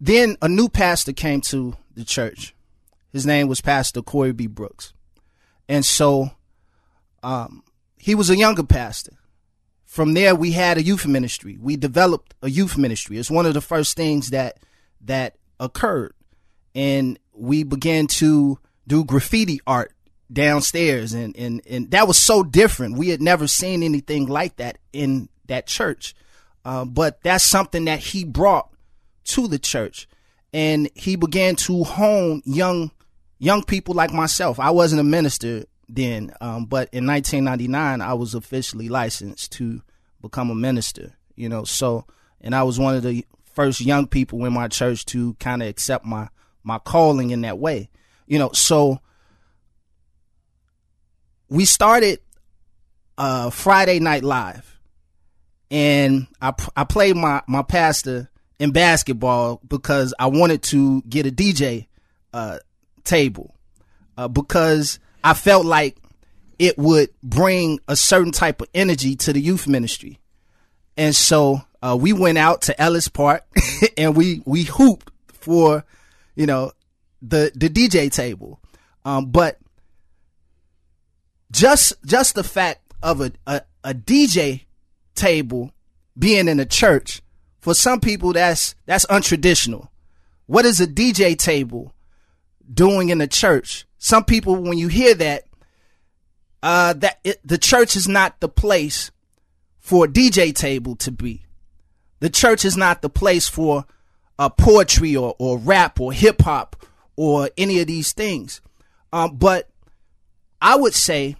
then 0.00 0.36
a 0.40 0.48
new 0.48 0.68
pastor 0.68 1.12
came 1.12 1.40
to 1.42 1.76
the 1.94 2.04
church. 2.04 2.54
His 3.12 3.26
name 3.26 3.48
was 3.48 3.60
Pastor 3.60 4.02
Corey 4.02 4.32
B. 4.32 4.46
Brooks. 4.46 4.92
And 5.68 5.84
so 5.84 6.30
um, 7.22 7.62
he 7.96 8.14
was 8.14 8.30
a 8.30 8.36
younger 8.36 8.62
pastor. 8.62 9.12
From 9.84 10.14
there, 10.14 10.34
we 10.34 10.52
had 10.52 10.78
a 10.78 10.82
youth 10.82 11.06
ministry. 11.06 11.58
We 11.60 11.76
developed 11.76 12.34
a 12.42 12.48
youth 12.48 12.78
ministry. 12.78 13.18
It's 13.18 13.30
one 13.30 13.46
of 13.46 13.54
the 13.54 13.60
first 13.60 13.96
things 13.96 14.30
that 14.30 14.58
that 15.02 15.36
occurred, 15.58 16.14
and 16.74 17.18
we 17.32 17.64
began 17.64 18.06
to 18.06 18.58
do 18.86 19.04
graffiti 19.04 19.60
art 19.66 19.92
downstairs, 20.32 21.12
and 21.12 21.36
and 21.36 21.60
and 21.68 21.90
that 21.90 22.06
was 22.06 22.18
so 22.18 22.42
different. 22.42 22.98
We 22.98 23.08
had 23.08 23.20
never 23.20 23.46
seen 23.46 23.82
anything 23.82 24.26
like 24.26 24.56
that 24.56 24.78
in 24.92 25.28
that 25.46 25.66
church. 25.66 26.14
Uh, 26.64 26.84
but 26.84 27.22
that's 27.22 27.44
something 27.44 27.86
that 27.86 28.00
he 28.00 28.24
brought 28.24 28.70
to 29.24 29.48
the 29.48 29.58
church, 29.58 30.08
and 30.52 30.90
he 30.94 31.16
began 31.16 31.56
to 31.56 31.84
hone 31.84 32.42
young 32.44 32.92
young 33.38 33.64
people 33.64 33.94
like 33.94 34.12
myself. 34.12 34.60
I 34.60 34.70
wasn't 34.70 35.00
a 35.00 35.04
minister 35.04 35.64
then, 35.94 36.32
um, 36.40 36.66
but 36.66 36.88
in 36.92 37.06
1999, 37.06 38.00
I 38.00 38.14
was 38.14 38.34
officially 38.34 38.88
licensed 38.88 39.52
to 39.52 39.82
become 40.20 40.50
a 40.50 40.54
minister. 40.54 41.16
You 41.36 41.48
know, 41.48 41.64
so 41.64 42.04
and 42.40 42.54
I 42.54 42.62
was 42.62 42.78
one 42.78 42.94
of 42.94 43.02
the 43.02 43.26
first 43.52 43.80
young 43.80 44.06
people 44.06 44.44
in 44.44 44.52
my 44.52 44.68
church 44.68 45.04
to 45.06 45.34
kind 45.34 45.62
of 45.62 45.68
accept 45.68 46.04
my 46.04 46.28
my 46.62 46.78
calling 46.78 47.30
in 47.30 47.42
that 47.42 47.58
way. 47.58 47.90
You 48.26 48.38
know, 48.38 48.50
so 48.52 49.00
we 51.48 51.64
started 51.64 52.20
uh, 53.18 53.50
Friday 53.50 53.98
Night 53.98 54.22
Live, 54.22 54.78
and 55.70 56.26
I 56.40 56.52
I 56.76 56.84
played 56.84 57.16
my 57.16 57.42
my 57.46 57.62
pastor 57.62 58.30
in 58.58 58.70
basketball 58.70 59.60
because 59.66 60.14
I 60.18 60.26
wanted 60.26 60.62
to 60.64 61.02
get 61.02 61.26
a 61.26 61.30
DJ 61.30 61.86
uh, 62.32 62.58
table 63.04 63.56
uh, 64.16 64.28
because 64.28 64.98
I 65.22 65.34
felt 65.34 65.66
like 65.66 65.96
it 66.58 66.78
would 66.78 67.10
bring 67.22 67.80
a 67.88 67.96
certain 67.96 68.32
type 68.32 68.60
of 68.60 68.68
energy 68.74 69.16
to 69.16 69.32
the 69.32 69.40
youth 69.40 69.66
ministry, 69.66 70.18
and 70.96 71.14
so 71.14 71.62
uh, 71.82 71.96
we 71.98 72.12
went 72.12 72.38
out 72.38 72.62
to 72.62 72.80
Ellis 72.80 73.08
Park 73.08 73.44
and 73.96 74.16
we 74.16 74.42
we 74.44 74.64
hooped 74.64 75.10
for 75.28 75.84
you 76.34 76.46
know 76.46 76.72
the 77.22 77.52
the 77.54 77.68
DJ 77.68 78.10
table, 78.12 78.60
um, 79.04 79.26
but 79.26 79.58
just 81.50 81.94
just 82.04 82.34
the 82.34 82.44
fact 82.44 82.80
of 83.02 83.20
a, 83.20 83.32
a, 83.46 83.62
a 83.84 83.94
DJ 83.94 84.64
table 85.14 85.72
being 86.18 86.48
in 86.48 86.60
a 86.60 86.66
church 86.66 87.22
for 87.60 87.74
some 87.74 88.00
people 88.00 88.32
that's 88.32 88.74
that's 88.86 89.06
untraditional. 89.06 89.88
What 90.46 90.64
is 90.64 90.80
a 90.80 90.86
DJ 90.86 91.38
table 91.38 91.92
doing 92.72 93.08
in 93.10 93.18
the 93.18 93.26
church? 93.26 93.86
Some 93.98 94.24
people 94.24 94.56
when 94.56 94.78
you 94.78 94.88
hear 94.88 95.14
that 95.14 95.44
uh 96.62 96.92
that 96.94 97.20
it, 97.24 97.40
the 97.44 97.58
church 97.58 97.96
is 97.96 98.08
not 98.08 98.40
the 98.40 98.48
place 98.48 99.10
for 99.78 100.04
a 100.04 100.08
DJ 100.08 100.54
table 100.54 100.96
to 100.96 101.10
be. 101.10 101.42
The 102.20 102.30
church 102.30 102.64
is 102.64 102.76
not 102.76 103.02
the 103.02 103.08
place 103.08 103.48
for 103.48 103.86
uh, 104.38 104.48
poetry 104.48 105.16
or, 105.16 105.34
or 105.38 105.58
rap 105.58 106.00
or 106.00 106.12
hip 106.12 106.42
hop 106.42 106.76
or 107.16 107.50
any 107.58 107.80
of 107.80 107.86
these 107.86 108.12
things. 108.12 108.60
Um, 109.12 109.36
but 109.36 109.68
I 110.62 110.76
would 110.76 110.94
say 110.94 111.36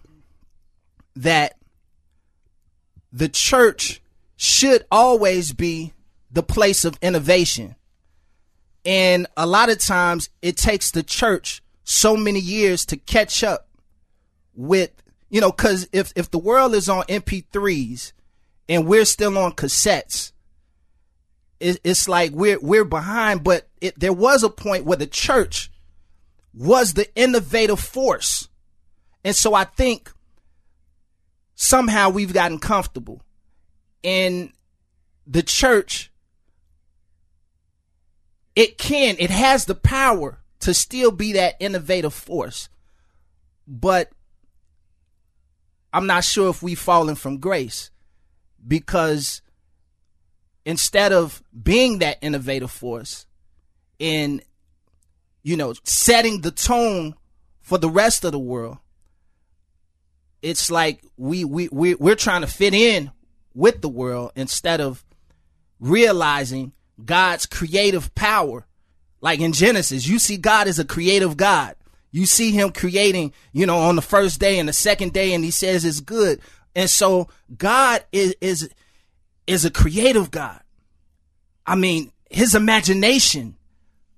that 1.17 1.57
the 3.13 3.29
church 3.29 4.03
should 4.37 4.85
always 4.91 5.53
be 5.53 5.93
the 6.31 6.43
place 6.43 6.85
of 6.85 6.99
innovation. 7.03 7.77
And 8.85 9.27
a 9.37 9.47
lot 9.47 9.71
of 9.71 9.79
times 9.79 10.31
it 10.43 10.57
takes 10.57 10.91
the 10.91 11.03
church 11.03 11.63
so 11.85 12.17
many 12.17 12.41
years 12.41 12.85
to 12.87 12.97
catch 12.97 13.45
up 13.45 13.69
with, 14.55 14.91
you 15.29 15.41
know, 15.41 15.53
cause 15.53 15.89
if, 15.93 16.13
if 16.17 16.31
the 16.31 16.39
world 16.39 16.75
is 16.75 16.89
on 16.89 17.05
MP3s 17.05 18.13
and 18.69 18.87
we're 18.87 19.05
still 19.05 19.37
on 19.37 19.53
cassettes, 19.53 20.33
it, 21.59 21.81
it's 21.85 22.09
like 22.09 22.33
we're, 22.33 22.59
we're 22.61 22.85
behind, 22.85 23.45
but 23.45 23.69
it, 23.81 23.99
there 23.99 24.13
was 24.13 24.43
a 24.43 24.49
point 24.49 24.85
where 24.85 24.97
the 24.97 25.07
church 25.07 25.71
was 26.55 26.95
the 26.95 27.15
innovative 27.15 27.81
force. 27.81 28.49
And 29.25 29.37
so 29.37 29.55
I 29.55 29.65
think 29.65 30.11
somehow 31.55 32.09
we've 32.09 32.33
gotten 32.33 32.59
comfortable. 32.59 33.21
And 34.03 34.53
the 35.27 35.43
church, 35.43 36.11
it 38.61 38.77
can, 38.77 39.17
it 39.19 39.31
has 39.31 39.65
the 39.65 39.75
power 39.75 40.39
to 40.59 40.75
still 40.75 41.11
be 41.11 41.33
that 41.33 41.57
innovative 41.61 42.13
force. 42.13 42.69
But 43.67 44.11
I'm 45.95 46.07
not 46.07 46.25
sure 46.25 46.51
if 46.51 46.63
we've 46.63 46.79
fallen 46.79 47.15
from 47.15 47.39
grace 47.39 47.91
because 48.69 49.41
instead 50.67 51.11
of 51.11 51.43
being 51.59 52.01
that 52.01 52.19
innovative 52.21 52.71
force 52.71 53.25
in, 53.99 54.43
you 55.43 55.57
know, 55.57 55.73
setting 55.85 56.43
the 56.43 56.51
tone 56.51 57.15
for 57.63 57.79
the 57.79 57.89
rest 57.89 58.27
of 58.27 58.33
the 58.33 58.39
world, 58.39 58.77
it's 60.43 60.71
like 60.71 61.03
we 61.17 61.47
we 61.47 61.71
we 61.73 61.95
we're 61.95 62.15
trying 62.15 62.43
to 62.43 62.47
fit 62.47 62.75
in 62.75 63.11
with 63.55 63.81
the 63.81 63.89
world 63.89 64.33
instead 64.37 64.83
of 64.83 65.03
realizing 65.79 66.73
God's 67.05 67.47
creative 67.47 68.15
power. 68.15 68.67
Like 69.21 69.41
in 69.41 69.53
Genesis, 69.53 70.07
you 70.07 70.19
see 70.19 70.37
God 70.37 70.67
as 70.67 70.79
a 70.79 70.85
creative 70.85 71.37
God. 71.37 71.77
You 72.11 72.27
see 72.27 72.51
him 72.51 72.71
creating, 72.71 73.33
you 73.53 73.67
know, 73.67 73.79
on 73.79 73.97
the 73.97 74.03
first 74.03 74.41
day 74.41 74.59
and 74.59 74.69
the 74.69 74.73
second 74.73 75.13
day 75.13 75.33
and 75.33 75.45
he 75.45 75.51
says 75.51 75.85
it's 75.85 76.01
good. 76.01 76.41
And 76.75 76.89
so 76.89 77.29
God 77.57 78.05
is 78.13 78.35
is 78.41 78.71
is 79.47 79.65
a 79.65 79.71
creative 79.71 80.31
God. 80.31 80.61
I 81.67 81.75
mean, 81.75 82.13
his 82.31 82.55
imagination, 82.55 83.57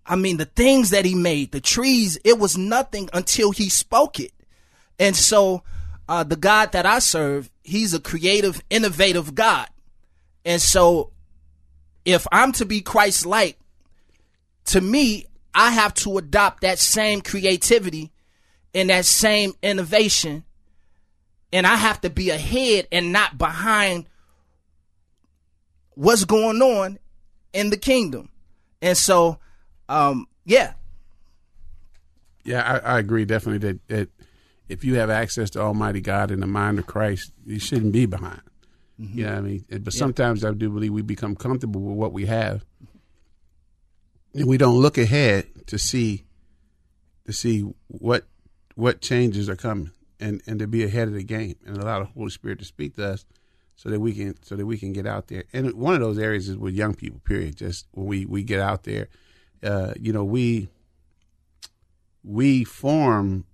I 0.07 0.17
mean, 0.17 0.37
the 0.37 0.45
things 0.45 0.91
that 0.91 1.05
he 1.05 1.15
made, 1.15 1.53
the 1.53 1.61
trees, 1.61 2.19
it 2.25 2.39
was 2.39 2.57
nothing 2.57 3.09
until 3.13 3.51
he 3.51 3.69
spoke 3.69 4.21
it. 4.21 4.33
And 4.99 5.17
so 5.17 5.63
uh, 6.09 6.23
the 6.25 6.37
God 6.37 6.73
that 6.73 6.87
I 6.87 6.99
serve, 6.99 7.51
he's 7.65 7.95
a 7.95 8.01
creative, 8.01 8.63
innovative 8.71 9.35
God. 9.35 9.69
And 10.45 10.61
so 10.61 11.11
if 12.05 12.27
I'm 12.33 12.53
to 12.53 12.65
be 12.65 12.81
Christ 12.81 13.27
like, 13.27 13.59
to 14.67 14.81
me, 14.81 15.27
I 15.55 15.71
have 15.71 15.95
to 15.95 16.19
adopt 16.19 16.63
that 16.63 16.79
same 16.79 17.21
creativity 17.21 18.13
and 18.75 18.91
that 18.91 19.05
same 19.05 19.53
innovation. 19.63 20.45
And 21.53 21.67
I 21.67 21.77
have 21.77 22.01
to 22.03 22.11
be 22.11 22.31
ahead 22.31 22.89
and 22.91 23.13
not 23.13 23.37
behind 23.37 24.07
what's 25.95 26.25
going 26.25 26.63
on 26.63 26.99
in 27.53 27.71
the 27.71 27.77
kingdom. 27.77 28.31
And 28.81 28.97
so, 28.97 29.39
um, 29.89 30.27
yeah. 30.45 30.73
Yeah, 32.45 32.63
I, 32.63 32.95
I 32.95 32.99
agree 32.99 33.25
definitely 33.25 33.69
that, 33.69 33.89
that 33.89 34.09
if 34.69 34.85
you 34.85 34.95
have 34.95 35.11
access 35.11 35.51
to 35.51 35.61
Almighty 35.61 36.01
God 36.01 36.31
in 36.31 36.41
the 36.41 36.47
mind 36.47 36.79
of 36.79 36.87
Christ, 36.87 37.33
you 37.45 37.59
shouldn't 37.59 37.93
be 37.93 38.07
behind. 38.07 38.41
Mm-hmm. 39.03 39.19
You 39.19 39.25
know 39.25 39.33
what 39.33 39.39
I 39.39 39.41
mean? 39.43 39.65
But 39.81 39.93
sometimes 39.93 40.43
yeah. 40.43 40.51
I 40.51 40.53
do 40.53 40.71
believe 40.71 40.93
we 40.93 41.03
become 41.03 41.35
comfortable 41.35 41.81
with 41.81 41.97
what 41.97 42.13
we 42.13 42.27
have, 42.27 42.65
and 44.35 44.47
we 44.47 44.57
don't 44.57 44.79
look 44.79 44.97
ahead 44.97 45.47
to 45.67 45.79
see 45.79 46.25
to 47.27 47.33
see 47.33 47.63
what 47.89 48.27
what 48.75 49.01
changes 49.01 49.49
are 49.49 49.57
coming, 49.57 49.91
and 50.21 50.41
and 50.47 50.61
to 50.61 50.69
be 50.69 50.85
ahead 50.85 51.09
of 51.09 51.15
the 51.15 51.25
game, 51.25 51.57
and 51.67 51.77
allow 51.77 51.99
the 51.99 52.05
Holy 52.05 52.31
Spirit 52.31 52.61
to 52.61 52.65
speak 52.65 52.95
to 52.97 53.09
us, 53.09 53.25
so 53.75 53.89
that 53.89 53.99
we 53.99 54.13
can 54.13 54.41
so 54.43 54.55
that 54.55 54.67
we 54.67 54.79
can 54.79 54.93
get 54.93 55.07
out 55.07 55.27
there. 55.27 55.45
And 55.53 55.73
one 55.75 55.95
of 55.95 56.01
those 56.01 56.19
areas 56.19 56.49
is 56.49 56.57
with 56.57 56.75
young 56.75 56.95
people. 56.95 57.21
Period. 57.25 57.57
Just 57.57 57.89
when 57.91 58.07
we 58.07 58.25
we 58.25 58.45
get 58.45 58.61
out 58.61 58.85
there, 58.85 59.09
uh, 59.65 59.95
you 59.99 60.13
know, 60.13 60.25
we 60.25 60.69
we 62.23 62.63
form 62.63 63.47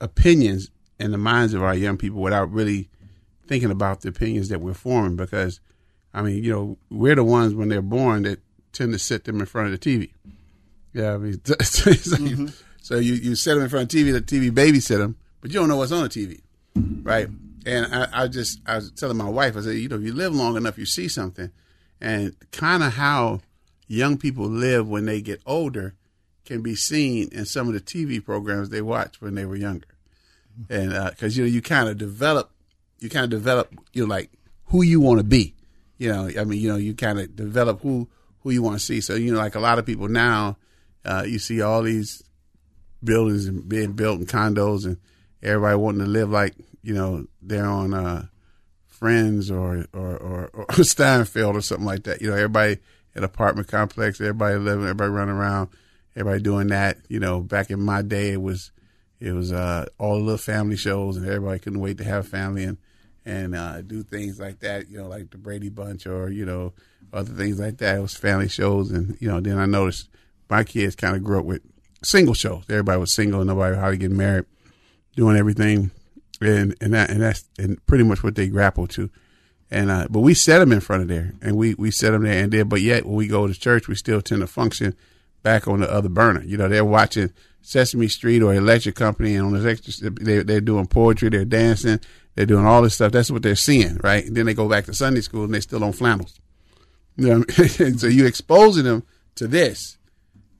opinions 0.00 0.70
in 0.98 1.12
the 1.12 1.18
minds 1.18 1.54
of 1.54 1.62
our 1.62 1.74
young 1.74 1.96
people 1.96 2.20
without 2.20 2.50
really 2.50 2.88
thinking 3.46 3.70
about 3.70 4.00
the 4.00 4.08
opinions 4.08 4.48
that 4.48 4.60
we're 4.60 4.74
forming 4.74 5.16
because 5.16 5.60
I 6.14 6.22
mean, 6.22 6.42
you 6.42 6.52
know, 6.52 6.78
we're 6.90 7.14
the 7.14 7.24
ones 7.24 7.54
when 7.54 7.68
they're 7.68 7.82
born 7.82 8.22
that 8.24 8.40
tend 8.72 8.92
to 8.92 8.98
sit 8.98 9.24
them 9.24 9.40
in 9.40 9.46
front 9.46 9.72
of 9.72 9.80
the 9.80 9.98
TV. 9.98 10.10
Yeah, 10.92 11.14
I 11.14 11.18
mean, 11.18 11.40
so, 11.44 11.54
mm-hmm. 11.54 12.48
so, 12.82 12.96
you, 12.96 13.14
you 13.14 13.34
set 13.34 13.54
them 13.54 13.62
in 13.62 13.70
front 13.70 13.92
of 13.92 13.98
TV, 13.98 14.12
the 14.12 14.20
TV 14.20 14.50
babysit 14.50 14.98
them, 14.98 15.16
but 15.40 15.50
you 15.50 15.58
don't 15.58 15.68
know 15.68 15.76
what's 15.76 15.92
on 15.92 16.02
the 16.02 16.08
TV, 16.10 16.40
right? 17.02 17.28
And 17.64 17.86
I, 17.94 18.24
I 18.24 18.28
just, 18.28 18.60
I 18.66 18.76
was 18.76 18.90
telling 18.90 19.16
my 19.16 19.28
wife, 19.28 19.56
I 19.56 19.62
said, 19.62 19.76
you 19.76 19.88
know, 19.88 19.96
if 19.96 20.02
you 20.02 20.12
live 20.12 20.34
long 20.34 20.56
enough, 20.56 20.76
you 20.76 20.84
see 20.84 21.08
something. 21.08 21.50
And 22.00 22.34
kind 22.50 22.82
of 22.82 22.94
how 22.94 23.40
young 23.86 24.18
people 24.18 24.46
live 24.46 24.86
when 24.86 25.06
they 25.06 25.22
get 25.22 25.40
older 25.46 25.94
can 26.44 26.60
be 26.60 26.74
seen 26.74 27.28
in 27.32 27.46
some 27.46 27.68
of 27.68 27.74
the 27.74 27.80
TV 27.80 28.22
programs 28.22 28.68
they 28.68 28.82
watched 28.82 29.22
when 29.22 29.34
they 29.34 29.46
were 29.46 29.56
younger 29.56 29.86
and 30.68 30.90
because 31.10 31.36
uh, 31.36 31.42
you 31.42 31.42
know 31.42 31.52
you 31.52 31.62
kind 31.62 31.88
of 31.88 31.98
develop, 31.98 32.50
you 33.02 33.10
kind 33.10 33.24
of 33.24 33.30
develop, 33.30 33.72
you 33.92 34.06
know, 34.06 34.14
like 34.14 34.30
who 34.66 34.82
you 34.82 35.00
want 35.00 35.18
to 35.18 35.24
be. 35.24 35.54
You 35.98 36.12
know, 36.12 36.30
I 36.38 36.44
mean, 36.44 36.60
you 36.60 36.68
know, 36.68 36.76
you 36.76 36.94
kind 36.94 37.20
of 37.20 37.36
develop 37.36 37.80
who 37.80 38.08
who 38.40 38.50
you 38.50 38.62
want 38.62 38.78
to 38.78 38.84
see. 38.84 39.00
So 39.00 39.14
you 39.14 39.32
know, 39.32 39.38
like 39.38 39.54
a 39.54 39.60
lot 39.60 39.78
of 39.78 39.86
people 39.86 40.08
now, 40.08 40.56
uh, 41.04 41.24
you 41.26 41.38
see 41.38 41.62
all 41.62 41.82
these 41.82 42.22
buildings 43.04 43.48
being 43.48 43.92
built 43.92 44.20
in 44.20 44.26
condos, 44.26 44.84
and 44.84 44.98
everybody 45.42 45.76
wanting 45.76 46.04
to 46.04 46.10
live 46.10 46.30
like 46.30 46.54
you 46.82 46.94
know 46.94 47.26
they're 47.40 47.66
on 47.66 47.94
uh, 47.94 48.26
Friends 48.88 49.50
or 49.50 49.86
or, 49.92 50.16
or 50.16 50.50
or 50.52 50.66
Seinfeld 50.70 51.54
or 51.54 51.60
something 51.60 51.86
like 51.86 52.04
that. 52.04 52.20
You 52.20 52.30
know, 52.30 52.36
everybody 52.36 52.78
in 53.14 53.24
apartment 53.24 53.68
complex, 53.68 54.20
everybody 54.20 54.56
living, 54.56 54.84
everybody 54.84 55.10
running 55.10 55.34
around, 55.34 55.70
everybody 56.16 56.42
doing 56.42 56.68
that. 56.68 56.98
You 57.08 57.20
know, 57.20 57.40
back 57.40 57.70
in 57.70 57.80
my 57.80 58.02
day, 58.02 58.30
it 58.32 58.42
was 58.42 58.70
it 59.20 59.32
was 59.32 59.52
uh, 59.52 59.86
all 59.98 60.18
the 60.18 60.24
little 60.24 60.38
family 60.38 60.76
shows, 60.76 61.16
and 61.16 61.26
everybody 61.26 61.58
couldn't 61.58 61.80
wait 61.80 61.98
to 61.98 62.04
have 62.04 62.26
family. 62.26 62.64
And 62.64 62.78
and 63.24 63.54
uh, 63.54 63.82
do 63.82 64.02
things 64.02 64.40
like 64.40 64.60
that. 64.60 64.88
You 64.88 64.98
know, 64.98 65.08
like 65.08 65.30
the 65.30 65.38
Brady 65.38 65.68
Bunch 65.68 66.06
or 66.06 66.30
you 66.30 66.44
know 66.44 66.72
other 67.12 67.32
things 67.32 67.60
like 67.60 67.78
that. 67.78 67.98
It 67.98 68.00
was 68.00 68.14
family 68.14 68.48
shows, 68.48 68.90
and 68.90 69.16
you 69.20 69.28
know, 69.28 69.40
then 69.40 69.58
I 69.58 69.66
noticed 69.66 70.08
my 70.48 70.64
kids 70.64 70.96
kind 70.96 71.16
of 71.16 71.24
grew 71.24 71.38
up 71.38 71.44
with 71.44 71.62
single 72.02 72.34
shows. 72.34 72.64
Everybody 72.68 73.00
was 73.00 73.12
single, 73.12 73.40
and 73.40 73.48
nobody 73.48 73.76
how 73.76 73.90
to 73.90 73.96
get 73.96 74.10
married, 74.10 74.44
doing 75.16 75.36
everything, 75.36 75.90
and 76.40 76.74
and 76.80 76.94
that 76.94 77.10
and 77.10 77.22
that's 77.22 77.44
and 77.58 77.84
pretty 77.86 78.04
much 78.04 78.22
what 78.22 78.34
they 78.34 78.48
grapple 78.48 78.86
to. 78.88 79.10
And 79.70 79.90
uh, 79.90 80.06
but 80.10 80.20
we 80.20 80.34
set 80.34 80.58
them 80.58 80.72
in 80.72 80.80
front 80.80 81.02
of 81.02 81.08
there, 81.08 81.32
and 81.40 81.56
we 81.56 81.74
we 81.74 81.90
set 81.90 82.10
them 82.10 82.24
there, 82.24 82.42
and 82.42 82.52
then 82.52 82.68
but 82.68 82.80
yet 82.80 83.06
when 83.06 83.14
we 83.14 83.26
go 83.26 83.46
to 83.46 83.54
church, 83.54 83.88
we 83.88 83.94
still 83.94 84.20
tend 84.20 84.40
to 84.40 84.46
function 84.46 84.94
back 85.42 85.66
on 85.66 85.80
the 85.80 85.90
other 85.90 86.08
burner. 86.08 86.42
You 86.42 86.56
know, 86.56 86.68
they're 86.68 86.84
watching 86.84 87.32
Sesame 87.62 88.08
Street 88.08 88.42
or 88.42 88.54
Electric 88.54 88.94
Company, 88.94 89.34
and 89.34 89.46
on 89.46 89.52
the 89.62 89.70
extra, 89.70 90.10
they 90.10 90.42
they're 90.42 90.60
doing 90.60 90.86
poetry, 90.86 91.30
they're 91.30 91.44
dancing, 91.44 92.00
they're 92.34 92.46
doing 92.46 92.66
all 92.66 92.82
this 92.82 92.94
stuff. 92.94 93.12
That's 93.12 93.30
what 93.30 93.42
they're 93.42 93.56
seeing, 93.56 93.98
right? 94.02 94.24
And 94.24 94.36
then 94.36 94.46
they 94.46 94.54
go 94.54 94.68
back 94.68 94.86
to 94.86 94.94
Sunday 94.94 95.20
school, 95.20 95.44
and 95.44 95.54
they 95.54 95.60
still 95.60 95.84
on 95.84 95.92
flannels. 95.92 96.40
You 97.16 97.28
know, 97.28 97.44
so 97.96 98.06
you're 98.06 98.26
exposing 98.26 98.84
them 98.84 99.04
to 99.34 99.46
this, 99.46 99.98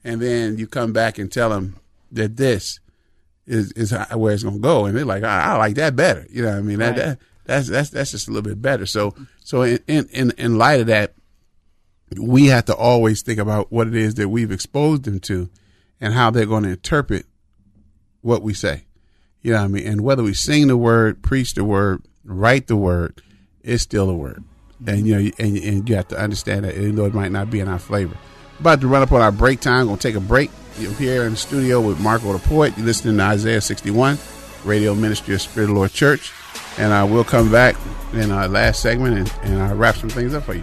and 0.04 0.20
then 0.20 0.58
you 0.58 0.66
come 0.66 0.92
back 0.92 1.18
and 1.18 1.32
tell 1.32 1.50
them 1.50 1.76
that 2.10 2.36
this 2.36 2.78
is 3.46 3.72
is 3.72 3.92
where 4.14 4.34
it's 4.34 4.42
going 4.42 4.56
to 4.56 4.60
go, 4.60 4.84
and 4.84 4.96
they're 4.96 5.04
like, 5.04 5.24
I, 5.24 5.54
I, 5.54 5.56
like 5.56 5.76
that 5.76 5.96
better. 5.96 6.26
You 6.30 6.42
know, 6.42 6.50
what 6.50 6.58
I 6.58 6.62
mean, 6.62 6.78
right. 6.78 6.94
that, 6.94 7.04
that 7.04 7.18
that's 7.44 7.68
that's 7.68 7.90
that's 7.90 8.10
just 8.10 8.28
a 8.28 8.30
little 8.30 8.48
bit 8.48 8.60
better. 8.60 8.86
So 8.86 9.14
so 9.40 9.62
in 9.62 9.80
in 9.86 10.32
in 10.36 10.58
light 10.58 10.80
of 10.80 10.86
that, 10.88 11.14
we 12.20 12.46
have 12.46 12.66
to 12.66 12.76
always 12.76 13.22
think 13.22 13.38
about 13.38 13.72
what 13.72 13.88
it 13.88 13.96
is 13.96 14.14
that 14.14 14.28
we've 14.28 14.52
exposed 14.52 15.04
them 15.04 15.20
to, 15.20 15.48
and 16.00 16.12
how 16.12 16.30
they're 16.30 16.46
going 16.46 16.64
to 16.64 16.70
interpret 16.70 17.26
what 18.20 18.42
we 18.42 18.54
say. 18.54 18.84
You 19.42 19.52
know 19.52 19.58
what 19.58 19.64
I 19.64 19.68
mean? 19.68 19.86
And 19.86 20.00
whether 20.02 20.22
we 20.22 20.34
sing 20.34 20.68
the 20.68 20.76
word, 20.76 21.22
preach 21.22 21.54
the 21.54 21.64
word, 21.64 22.02
write 22.24 22.68
the 22.68 22.76
word, 22.76 23.22
it's 23.62 23.82
still 23.82 24.08
a 24.08 24.14
word. 24.14 24.44
And 24.86 25.06
you 25.06 25.14
know, 25.14 25.30
and, 25.38 25.56
and 25.56 25.88
you 25.88 25.96
have 25.96 26.08
to 26.08 26.18
understand 26.18 26.64
that 26.64 26.76
even 26.76 26.96
though 26.96 27.06
it 27.06 27.14
might 27.14 27.32
not 27.32 27.50
be 27.50 27.60
in 27.60 27.68
our 27.68 27.78
flavor. 27.78 28.16
About 28.60 28.80
to 28.80 28.88
run 28.88 29.02
up 29.02 29.12
on 29.12 29.20
our 29.20 29.32
break 29.32 29.60
time. 29.60 29.86
Gonna 29.86 29.98
take 29.98 30.14
a 30.14 30.20
break. 30.20 30.50
You're 30.78 30.92
here 30.94 31.24
in 31.24 31.32
the 31.32 31.36
studio 31.36 31.80
with 31.80 32.00
Marco 32.00 32.36
Poet. 32.38 32.74
You're 32.76 32.86
listening 32.86 33.16
to 33.16 33.22
Isaiah 33.22 33.60
61, 33.60 34.18
Radio 34.64 34.94
Ministry 34.94 35.34
of 35.34 35.42
Spirit 35.42 35.64
of 35.64 35.70
the 35.70 35.74
Lord 35.74 35.92
Church. 35.92 36.32
And 36.78 36.92
uh, 36.92 37.06
we'll 37.08 37.24
come 37.24 37.50
back 37.50 37.76
in 38.12 38.30
our 38.30 38.48
last 38.48 38.80
segment 38.80 39.18
and, 39.18 39.32
and 39.42 39.72
uh, 39.72 39.74
wrap 39.74 39.96
some 39.96 40.08
things 40.08 40.34
up 40.34 40.44
for 40.44 40.54
you. 40.54 40.62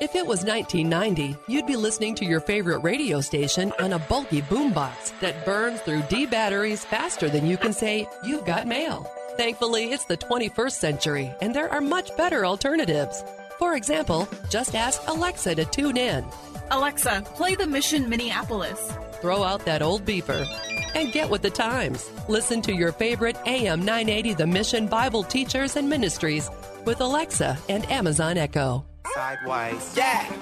If 0.00 0.14
it 0.14 0.24
was 0.24 0.44
1990, 0.44 1.36
you'd 1.48 1.66
be 1.66 1.74
listening 1.74 2.14
to 2.16 2.24
your 2.24 2.38
favorite 2.38 2.84
radio 2.84 3.20
station 3.20 3.72
on 3.80 3.94
a 3.94 3.98
bulky 3.98 4.42
boombox 4.42 5.18
that 5.18 5.44
burns 5.44 5.80
through 5.80 6.02
D 6.02 6.24
batteries 6.24 6.84
faster 6.84 7.28
than 7.28 7.48
you 7.48 7.56
can 7.56 7.72
say, 7.72 8.08
You've 8.22 8.44
got 8.44 8.68
mail. 8.68 9.10
Thankfully, 9.36 9.90
it's 9.90 10.04
the 10.04 10.16
21st 10.16 10.72
century, 10.72 11.32
and 11.40 11.52
there 11.52 11.68
are 11.72 11.80
much 11.80 12.16
better 12.16 12.46
alternatives. 12.46 13.24
For 13.58 13.74
example, 13.74 14.28
just 14.48 14.76
ask 14.76 15.02
Alexa 15.08 15.56
to 15.56 15.64
tune 15.64 15.96
in. 15.96 16.24
Alexa, 16.70 17.24
play 17.34 17.56
the 17.56 17.66
Mission 17.66 18.08
Minneapolis. 18.08 18.92
Throw 19.20 19.42
out 19.42 19.64
that 19.64 19.82
old 19.82 20.04
beeper 20.04 20.46
and 20.94 21.10
get 21.10 21.28
with 21.28 21.42
the 21.42 21.50
times. 21.50 22.08
Listen 22.28 22.62
to 22.62 22.72
your 22.72 22.92
favorite 22.92 23.36
AM 23.46 23.80
980 23.80 24.34
The 24.34 24.46
Mission 24.46 24.86
Bible 24.86 25.24
Teachers 25.24 25.74
and 25.74 25.88
Ministries 25.88 26.48
with 26.84 27.00
Alexa 27.00 27.58
and 27.68 27.90
Amazon 27.90 28.38
Echo 28.38 28.84
sideways. 29.18 29.96
Yeah. 29.96 30.32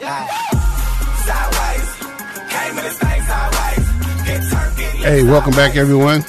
yeah. 0.00 0.26
Sideways. 1.26 1.88
Came 2.48 2.70
in 2.70 2.84
this 2.84 2.98
thing 2.98 3.20
sideways. 3.20 3.86
Hey, 5.02 5.22
welcome 5.24 5.52
back, 5.52 5.76
everyone. 5.76 6.22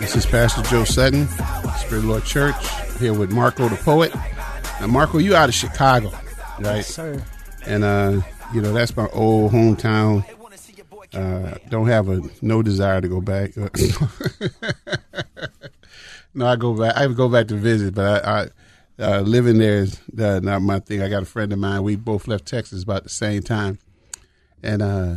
This 0.00 0.16
is 0.16 0.24
Pastor 0.24 0.62
Joe 0.62 0.84
Sutton, 0.84 1.28
Spirit 1.76 2.04
Lord 2.04 2.24
Church, 2.24 2.56
here 2.98 3.12
with 3.12 3.32
Marco 3.32 3.68
the 3.68 3.76
Poet. 3.76 4.14
Now, 4.80 4.86
Marco, 4.86 5.18
you 5.18 5.36
out 5.36 5.50
of 5.50 5.54
Chicago, 5.54 6.10
right? 6.58 6.76
Yes, 6.76 6.94
sir. 6.94 7.22
And, 7.66 7.84
uh, 7.84 8.22
you 8.54 8.62
know, 8.62 8.72
that's 8.72 8.96
my 8.96 9.06
old 9.12 9.52
hometown. 9.52 10.24
Uh, 11.12 11.58
don't 11.68 11.88
have 11.88 12.08
a 12.08 12.22
no 12.40 12.62
desire 12.62 13.02
to 13.02 13.08
go 13.08 13.20
back. 13.20 13.54
no, 16.34 16.46
I 16.46 16.56
go 16.56 16.72
back. 16.72 16.96
I 16.96 17.06
go 17.08 17.28
back 17.28 17.48
to 17.48 17.56
visit, 17.56 17.94
but 17.94 18.24
I, 18.24 18.40
I 18.40 18.48
uh, 18.98 19.20
living 19.20 19.58
there 19.58 19.78
is 19.78 20.00
uh, 20.18 20.40
not 20.42 20.62
my 20.62 20.78
thing. 20.80 21.02
I 21.02 21.08
got 21.08 21.22
a 21.22 21.26
friend 21.26 21.52
of 21.52 21.58
mine. 21.58 21.82
We 21.82 21.96
both 21.96 22.26
left 22.28 22.46
Texas 22.46 22.82
about 22.82 23.02
the 23.02 23.10
same 23.10 23.42
time, 23.42 23.78
and 24.62 24.82
uh, 24.82 25.16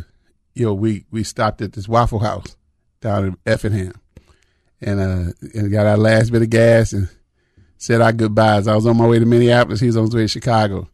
you 0.54 0.66
know, 0.66 0.74
we 0.74 1.06
we 1.12 1.24
stopped 1.24 1.62
at 1.62 1.74
this 1.74 1.88
Waffle 1.88 2.20
House 2.20 2.58
down 3.00 3.26
in 3.26 3.38
Effingham, 3.46 3.94
and 4.82 5.00
uh, 5.00 5.32
and 5.54 5.72
got 5.72 5.88
our 5.88 5.98
last 5.98 6.32
bit 6.32 6.42
of 6.42 6.50
gas 6.50 6.92
and 6.92 7.10
said 7.78 8.02
our 8.02 8.12
goodbyes. 8.12 8.68
I 8.68 8.76
was 8.76 8.86
on 8.86 8.98
my 8.98 9.08
way 9.08 9.20
to 9.20 9.26
Minneapolis. 9.26 9.80
He 9.80 9.88
was 9.88 9.96
on 9.98 10.06
his 10.06 10.16
way 10.16 10.24
to 10.24 10.28
Chicago. 10.28 10.90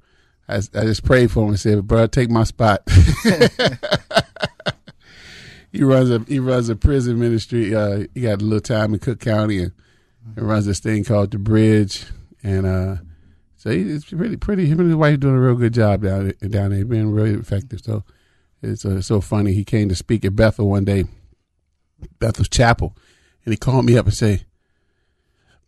I, 0.47 0.57
I 0.57 0.81
just 0.81 1.03
prayed 1.03 1.31
for 1.31 1.43
him 1.43 1.49
and 1.49 1.59
said, 1.59 1.87
"Bro, 1.87 2.07
take 2.07 2.29
my 2.29 2.43
spot." 2.43 2.83
he 5.71 5.83
runs 5.83 6.11
a 6.11 6.19
he 6.27 6.37
runs 6.37 6.69
a 6.69 6.75
prison 6.75 7.19
ministry. 7.19 7.73
Uh, 7.73 8.05
he 8.13 8.21
got 8.21 8.43
a 8.43 8.45
little 8.45 8.59
time 8.59 8.93
in 8.93 8.99
Cook 8.99 9.19
County 9.19 9.57
and, 9.63 9.71
and 10.35 10.47
runs 10.47 10.67
this 10.67 10.79
thing 10.79 11.03
called 11.03 11.31
the 11.31 11.39
Bridge 11.39 12.05
and 12.45 12.65
uh, 12.65 12.95
so 13.55 13.71
it's 13.71 14.05
pretty 14.05 14.37
pretty. 14.37 14.67
Him 14.67 14.79
and 14.79 14.89
his 14.89 14.95
wife 14.95 15.19
doing 15.19 15.35
a 15.35 15.39
real 15.39 15.55
good 15.55 15.73
job 15.73 16.03
down 16.03 16.31
down 16.47 16.69
there, 16.69 16.85
being 16.85 17.11
really 17.11 17.33
effective. 17.33 17.81
So 17.81 18.03
it's 18.61 18.85
uh, 18.85 19.01
so 19.01 19.19
funny. 19.19 19.53
He 19.53 19.63
came 19.65 19.89
to 19.89 19.95
speak 19.95 20.23
at 20.23 20.35
Bethel 20.35 20.69
one 20.69 20.85
day, 20.85 21.05
Bethel's 22.19 22.47
Chapel, 22.47 22.95
and 23.43 23.51
he 23.53 23.57
called 23.57 23.85
me 23.85 23.97
up 23.97 24.05
and 24.05 24.13
say, 24.13 24.43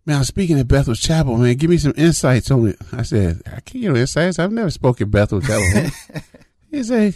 "Man, 0.06 0.18
I'm 0.18 0.24
speaking 0.24 0.60
at 0.60 0.68
Bethel's 0.68 1.00
Chapel. 1.00 1.36
Man, 1.38 1.58
give 1.58 1.72
me 1.72 1.78
some 1.78 1.96
insights 1.98 2.52
on 2.52 2.68
it." 2.68 2.78
I 2.94 3.02
said, 3.02 3.42
"I 3.48 3.60
can't 3.62 3.82
give 3.82 3.94
no 3.94 4.00
insights. 4.00 4.38
I've 4.38 4.52
never 4.52 4.70
spoken 4.70 5.08
at 5.08 5.12
Bethel 5.12 5.42
Chapel." 5.42 5.92
he 6.72 6.84
said, 6.84 7.16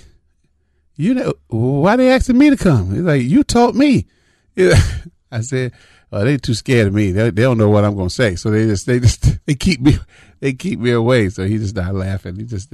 "You 0.95 1.13
know 1.13 1.33
why 1.49 1.97
they 1.97 2.09
asking 2.09 2.39
me 2.39 2.49
to 2.49 2.57
come?" 2.57 2.95
He's 2.95 3.03
like, 3.03 3.21
"You 3.21 3.43
taught 3.43 3.75
me." 3.75 4.07
I 5.31 5.41
said, 5.41 5.71
uh, 6.11 6.23
they 6.23 6.37
too 6.37 6.53
scared 6.53 6.87
of 6.87 6.93
me. 6.93 7.11
They, 7.11 7.29
they 7.29 7.41
don't 7.41 7.57
know 7.57 7.69
what 7.69 7.85
I'm 7.85 7.95
going 7.95 8.09
to 8.09 8.13
say, 8.13 8.35
so 8.35 8.51
they 8.51 8.65
just 8.65 8.85
they 8.85 8.99
just 8.99 9.39
they 9.45 9.55
keep 9.55 9.81
me 9.81 9.97
they 10.39 10.53
keep 10.53 10.79
me 10.79 10.91
away. 10.91 11.29
So 11.29 11.45
he 11.45 11.57
just 11.57 11.71
started 11.71 11.97
laughing. 11.97 12.35
He 12.35 12.43
just 12.43 12.73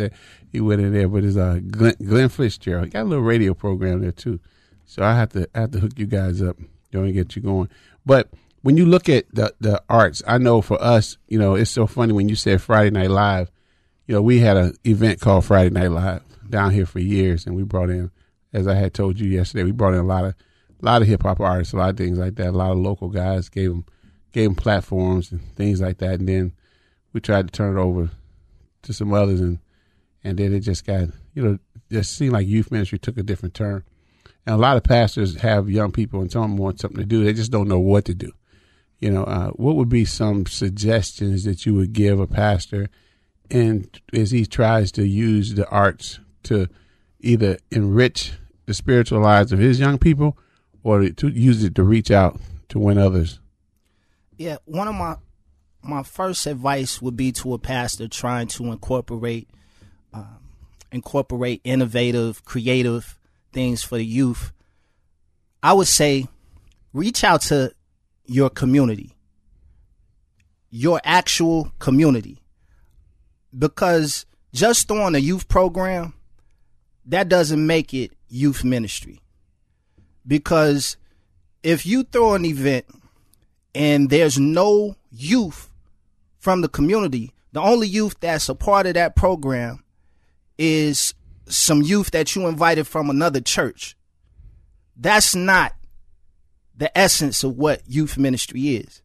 he 0.52 0.60
went 0.60 0.82
in 0.82 0.94
there 0.94 1.08
with 1.08 1.24
his 1.24 1.38
uh 1.38 1.60
Glenn, 1.70 1.96
Glenn 2.04 2.30
Fitzgerald. 2.30 2.86
He 2.86 2.92
got 2.92 3.04
a 3.04 3.04
little 3.04 3.24
radio 3.24 3.54
program 3.54 4.02
there 4.02 4.12
too. 4.12 4.40
So 4.86 5.04
I 5.04 5.16
have 5.16 5.30
to 5.34 5.48
I 5.54 5.62
have 5.62 5.72
to 5.72 5.80
hook 5.80 5.94
you 5.98 6.08
guys 6.08 6.42
up, 6.42 6.58
know, 6.92 7.12
get 7.12 7.36
you 7.36 7.42
going. 7.42 7.70
But 8.06 8.30
when 8.62 8.78
you 8.78 8.86
look 8.86 9.10
at 9.10 9.26
the 9.34 9.54
the 9.60 9.84
arts, 9.90 10.24
I 10.26 10.38
know 10.38 10.62
for 10.62 10.82
us, 10.82 11.18
you 11.28 11.38
know, 11.38 11.56
it's 11.56 11.72
so 11.72 11.86
funny 11.88 12.14
when 12.14 12.30
you 12.30 12.36
said 12.36 12.62
Friday 12.62 12.90
Night 12.90 13.12
Live. 13.12 13.52
You 14.08 14.16
know, 14.16 14.22
we 14.22 14.40
had 14.40 14.56
an 14.56 14.74
event 14.86 15.20
called 15.20 15.46
Friday 15.46 15.70
Night 15.70 15.92
Live 15.92 16.24
down 16.50 16.72
here 16.72 16.86
for 16.86 17.00
years, 17.00 17.46
and 17.46 17.56
we 17.56 17.64
brought 17.64 17.90
in, 17.90 18.10
as 18.54 18.68
I 18.68 18.76
had 18.76 18.94
told 18.94 19.20
you 19.20 19.30
yesterday, 19.30 19.64
we 19.64 19.72
brought 19.72 19.94
in 19.94 20.00
a 20.00 20.04
lot 20.04 20.24
of 20.24 20.34
a 20.82 20.86
lot 20.86 21.02
of 21.02 21.08
hip 21.08 21.24
hop 21.24 21.40
artists, 21.40 21.74
a 21.74 21.78
lot 21.78 21.90
of 21.92 21.98
things 21.98 22.18
like 22.18 22.36
that. 22.36 22.50
A 22.50 22.52
lot 22.52 22.72
of 22.72 22.78
local 22.78 23.10
guys 23.10 23.50
gave 23.50 23.70
them 23.70 23.86
gave 24.32 24.50
them 24.50 24.56
platforms 24.56 25.32
and 25.32 25.42
things 25.56 25.82
like 25.82 25.98
that, 26.00 26.20
and 26.20 26.28
then 26.28 26.54
we 27.14 27.22
tried 27.22 27.48
to 27.48 27.52
turn 27.52 27.78
it 27.78 27.82
over 27.82 28.12
to 28.84 28.94
some 28.94 29.14
others, 29.14 29.40
and 29.40 29.60
and 30.24 30.38
then 30.38 30.54
it 30.54 30.62
just 30.62 30.86
got 30.86 31.08
you 31.34 31.44
know 31.44 31.60
just 31.92 32.18
seemed 32.18 32.34
like 32.34 32.48
youth 32.48 32.72
ministry 32.72 33.00
took 33.00 33.18
a 33.18 33.24
different 33.24 33.54
turn. 33.54 33.84
And 34.46 34.56
a 34.56 34.58
lot 34.58 34.78
of 34.78 34.84
pastors 34.84 35.42
have 35.42 35.70
young 35.70 35.92
people, 35.92 36.22
and 36.22 36.32
some 36.32 36.44
of 36.44 36.50
them 36.50 36.58
want 36.58 36.80
something 36.80 37.00
to 37.00 37.06
do. 37.06 37.24
They 37.24 37.34
just 37.34 37.52
don't 37.52 37.68
know 37.68 37.80
what 37.80 38.06
to 38.06 38.14
do. 38.14 38.32
You 39.00 39.12
know, 39.12 39.24
uh, 39.24 39.50
what 39.52 39.76
would 39.76 39.90
be 39.90 40.06
some 40.06 40.46
suggestions 40.46 41.44
that 41.44 41.66
you 41.66 41.74
would 41.76 41.94
give 41.94 42.20
a 42.20 42.28
pastor, 42.28 42.90
and 43.50 43.90
as 44.14 44.32
he 44.32 44.46
tries 44.46 44.92
to 44.94 45.06
use 45.06 45.56
the 45.56 45.68
arts 45.70 46.20
to 46.44 46.68
either 47.20 47.58
enrich 47.72 48.34
the 48.66 48.74
spiritual 48.74 49.22
lives 49.22 49.52
of 49.52 49.60
his 49.60 49.80
young 49.80 49.98
people 49.98 50.38
or 50.88 51.10
to 51.10 51.28
use 51.28 51.66
it 51.66 51.76
to 51.76 51.84
reach 51.84 52.12
out 52.12 52.40
to 52.70 52.80
win 52.80 52.98
others? 52.98 53.40
Yeah, 54.38 54.58
one 54.64 54.88
of 54.88 54.96
my 54.96 55.18
my 55.84 56.04
first 56.04 56.46
advice 56.48 57.02
would 57.02 57.18
be 57.18 57.32
to 57.34 57.54
a 57.54 57.60
pastor 57.60 58.08
trying 58.08 58.48
to 58.48 58.72
incorporate 58.72 59.50
um, 60.14 60.40
incorporate 60.92 61.60
innovative, 61.66 62.46
creative 62.46 63.20
things 63.52 63.84
for 63.84 63.98
the 63.98 64.06
youth. 64.06 64.54
I 65.62 65.74
would 65.74 65.88
say 65.88 66.28
reach 66.94 67.24
out 67.24 67.42
to 67.44 67.74
your 68.26 68.50
community, 68.50 69.14
your 70.70 71.02
actual 71.04 71.74
community, 71.80 72.40
because 73.58 74.26
just 74.54 74.88
throwing 74.88 75.16
a 75.16 75.20
youth 75.20 75.50
program 75.50 76.14
that 77.06 77.28
doesn't 77.28 77.66
make 77.66 77.94
it 77.94 78.14
youth 78.30 78.64
ministry. 78.64 79.20
Because 80.28 80.98
if 81.64 81.86
you 81.86 82.04
throw 82.04 82.34
an 82.34 82.46
event 82.46 82.86
and 83.74 84.10
there's 84.10 84.38
no 84.38 84.96
youth 85.12 85.72
from 86.38 86.62
the 86.62 86.70
community, 86.70 87.32
the 87.54 87.62
only 87.62 87.88
youth 87.88 88.18
that's 88.20 88.50
a 88.50 88.56
part 88.56 88.86
of 88.86 88.96
that 88.96 89.16
program 89.16 89.84
is 90.58 91.14
some 91.48 91.82
youth 91.82 92.12
that 92.12 92.36
you 92.36 92.48
invited 92.48 92.88
from 92.88 93.10
another 93.10 93.40
church. 93.40 93.96
That's 94.96 95.36
not 95.36 95.74
the 96.76 96.96
essence 96.98 97.44
of 97.44 97.58
what 97.58 97.82
youth 97.88 98.18
ministry 98.18 98.76
is. 98.76 99.02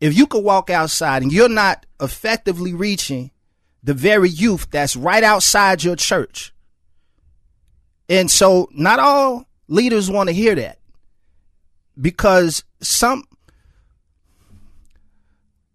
If 0.00 0.16
you 0.16 0.26
could 0.26 0.44
walk 0.44 0.70
outside 0.70 1.22
and 1.22 1.32
you're 1.32 1.48
not 1.48 1.84
effectively 2.00 2.72
reaching 2.72 3.30
the 3.82 3.94
very 3.94 4.28
youth 4.28 4.68
that's 4.70 4.96
right 4.96 5.22
outside 5.22 5.82
your 5.82 5.96
church, 5.96 6.54
and 8.08 8.30
so 8.30 8.68
not 8.72 8.98
all 8.98 9.46
leaders 9.70 10.10
want 10.10 10.28
to 10.28 10.34
hear 10.34 10.54
that 10.56 10.78
because 11.98 12.64
some 12.80 13.24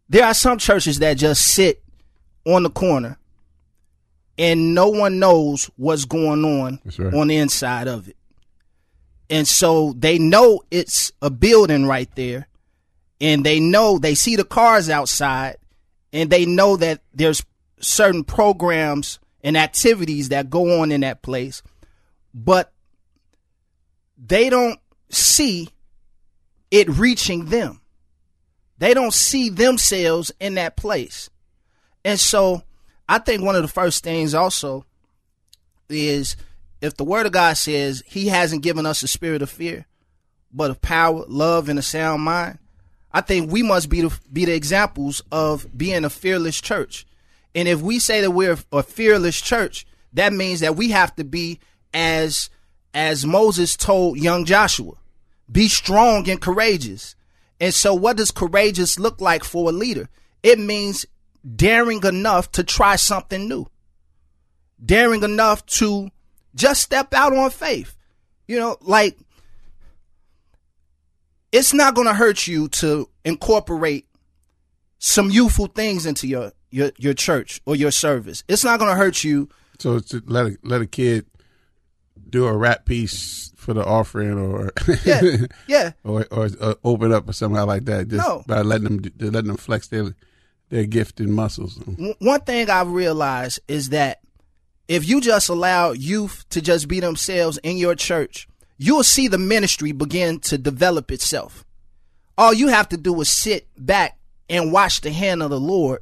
there 0.09 0.25
are 0.25 0.33
some 0.33 0.59
churches 0.59 0.99
that 0.99 1.15
just 1.15 1.47
sit 1.47 1.81
on 2.45 2.63
the 2.63 2.69
corner 2.69 3.17
and 4.37 4.75
no 4.75 4.89
one 4.89 5.17
knows 5.17 5.71
what's 5.77 6.05
going 6.05 6.43
on 6.43 6.79
right. 6.99 7.13
on 7.13 7.27
the 7.27 7.37
inside 7.37 7.87
of 7.87 8.07
it. 8.09 8.17
And 9.29 9.47
so 9.47 9.93
they 9.97 10.19
know 10.19 10.61
it's 10.69 11.11
a 11.21 11.31
building 11.31 11.87
right 11.87 12.13
there 12.15 12.47
and 13.19 13.43
they 13.43 13.59
know 13.59 13.97
they 13.97 14.13
see 14.13 14.35
the 14.35 14.43
cars 14.43 14.89
outside 14.89 15.55
and 16.13 16.29
they 16.29 16.45
know 16.45 16.77
that 16.77 17.01
there's 17.13 17.43
certain 17.79 18.23
programs 18.23 19.19
and 19.41 19.57
activities 19.57 20.29
that 20.29 20.49
go 20.49 20.81
on 20.81 20.91
in 20.91 21.01
that 21.01 21.21
place 21.23 21.63
but 22.33 22.71
they 24.17 24.49
don't 24.49 24.79
see 25.09 25.69
it 26.71 26.89
reaching 26.89 27.45
them. 27.45 27.81
They 28.77 28.93
don't 28.93 29.13
see 29.13 29.49
themselves 29.49 30.31
in 30.39 30.55
that 30.55 30.75
place. 30.75 31.29
And 32.03 32.19
so 32.19 32.63
I 33.07 33.19
think 33.19 33.43
one 33.43 33.55
of 33.55 33.61
the 33.61 33.67
first 33.67 34.03
things 34.03 34.33
also 34.33 34.85
is 35.89 36.35
if 36.81 36.97
the 36.97 37.03
word 37.03 37.25
of 37.25 37.31
God 37.31 37.57
says 37.57 38.03
he 38.05 38.27
hasn't 38.27 38.63
given 38.63 38.85
us 38.85 39.03
a 39.03 39.07
spirit 39.07 39.41
of 39.41 39.49
fear, 39.49 39.85
but 40.51 40.71
of 40.71 40.81
power, 40.81 41.23
love, 41.27 41.69
and 41.69 41.79
a 41.79 41.81
sound 41.81 42.23
mind, 42.23 42.59
I 43.11 43.21
think 43.21 43.51
we 43.51 43.63
must 43.63 43.89
be 43.89 44.01
the, 44.01 44.19
be 44.31 44.45
the 44.45 44.53
examples 44.53 45.23
of 45.31 45.65
being 45.75 46.03
a 46.03 46.09
fearless 46.09 46.59
church. 46.59 47.05
And 47.53 47.67
if 47.67 47.81
we 47.81 47.99
say 47.99 48.21
that 48.21 48.31
we're 48.31 48.57
a 48.71 48.83
fearless 48.83 49.39
church, 49.39 49.85
that 50.13 50.33
means 50.33 50.59
that 50.59 50.75
we 50.75 50.89
have 50.89 51.15
to 51.15 51.23
be 51.23 51.59
as 51.93 52.49
as 52.95 53.25
Moses 53.25 53.75
told 53.75 54.17
young 54.17 54.45
Joshua, 54.45 54.93
be 55.51 55.67
strong 55.67 56.27
and 56.29 56.41
courageous. 56.41 57.15
And 57.59 57.73
so 57.73 57.93
what 57.93 58.17
does 58.17 58.31
courageous 58.31 58.97
look 58.97 59.19
like 59.19 59.43
for 59.43 59.69
a 59.69 59.73
leader? 59.73 60.09
It 60.41 60.59
means 60.59 61.05
daring 61.55 62.01
enough 62.03 62.51
to 62.53 62.63
try 62.63 62.95
something 62.95 63.47
new. 63.49 63.67
Daring 64.83 65.23
enough 65.23 65.65
to 65.65 66.09
just 66.55 66.81
step 66.81 67.13
out 67.13 67.35
on 67.35 67.49
faith. 67.49 67.95
You 68.47 68.59
know, 68.59 68.77
like 68.81 69.17
it's 71.51 71.73
not 71.73 71.95
going 71.95 72.07
to 72.07 72.13
hurt 72.13 72.47
you 72.47 72.69
to 72.69 73.09
incorporate 73.25 74.07
some 74.99 75.29
youthful 75.29 75.67
things 75.67 76.05
into 76.05 76.27
your 76.27 76.53
your 76.71 76.91
your 76.97 77.13
church 77.13 77.61
or 77.65 77.75
your 77.75 77.91
service. 77.91 78.43
It's 78.47 78.63
not 78.63 78.79
going 78.79 78.91
to 78.91 78.97
hurt 78.97 79.23
you. 79.23 79.49
So 79.79 79.99
to 79.99 80.21
let 80.25 80.45
a, 80.45 80.57
let 80.63 80.81
a 80.81 80.87
kid 80.87 81.25
do 82.35 82.47
a 82.47 82.55
rap 82.55 82.85
piece 82.85 83.53
for 83.55 83.73
the 83.73 83.83
offering 83.83 84.37
or 84.37 84.71
yeah, 85.05 85.21
yeah, 85.67 85.91
or, 86.03 86.25
or, 86.29 86.49
or 86.61 86.75
open 86.83 87.13
up 87.13 87.29
or 87.29 87.33
somehow 87.33 87.65
like 87.65 87.85
that 87.85 88.09
just 88.09 88.27
no. 88.27 88.43
by 88.45 88.61
letting 88.61 89.01
them 89.01 89.13
letting 89.19 89.47
them 89.47 89.57
flex 89.57 89.87
their 89.87 90.13
their 90.69 90.85
gifted 90.85 91.29
muscles. 91.29 91.77
One 92.19 92.41
thing 92.41 92.69
I've 92.69 92.91
realized 92.91 93.61
is 93.67 93.89
that 93.89 94.19
if 94.87 95.07
you 95.07 95.21
just 95.21 95.47
allow 95.47 95.91
youth 95.91 96.45
to 96.49 96.61
just 96.61 96.87
be 96.87 96.99
themselves 96.99 97.57
in 97.63 97.77
your 97.77 97.95
church, 97.95 98.47
you'll 98.77 99.03
see 99.03 99.27
the 99.29 99.37
ministry 99.37 99.93
begin 99.93 100.39
to 100.41 100.57
develop 100.57 101.11
itself. 101.11 101.65
All 102.37 102.53
you 102.53 102.67
have 102.67 102.89
to 102.89 102.97
do 102.97 103.19
is 103.21 103.31
sit 103.31 103.67
back 103.77 104.17
and 104.49 104.73
watch 104.73 105.01
the 105.01 105.11
hand 105.11 105.41
of 105.41 105.49
the 105.51 105.59
Lord 105.59 106.01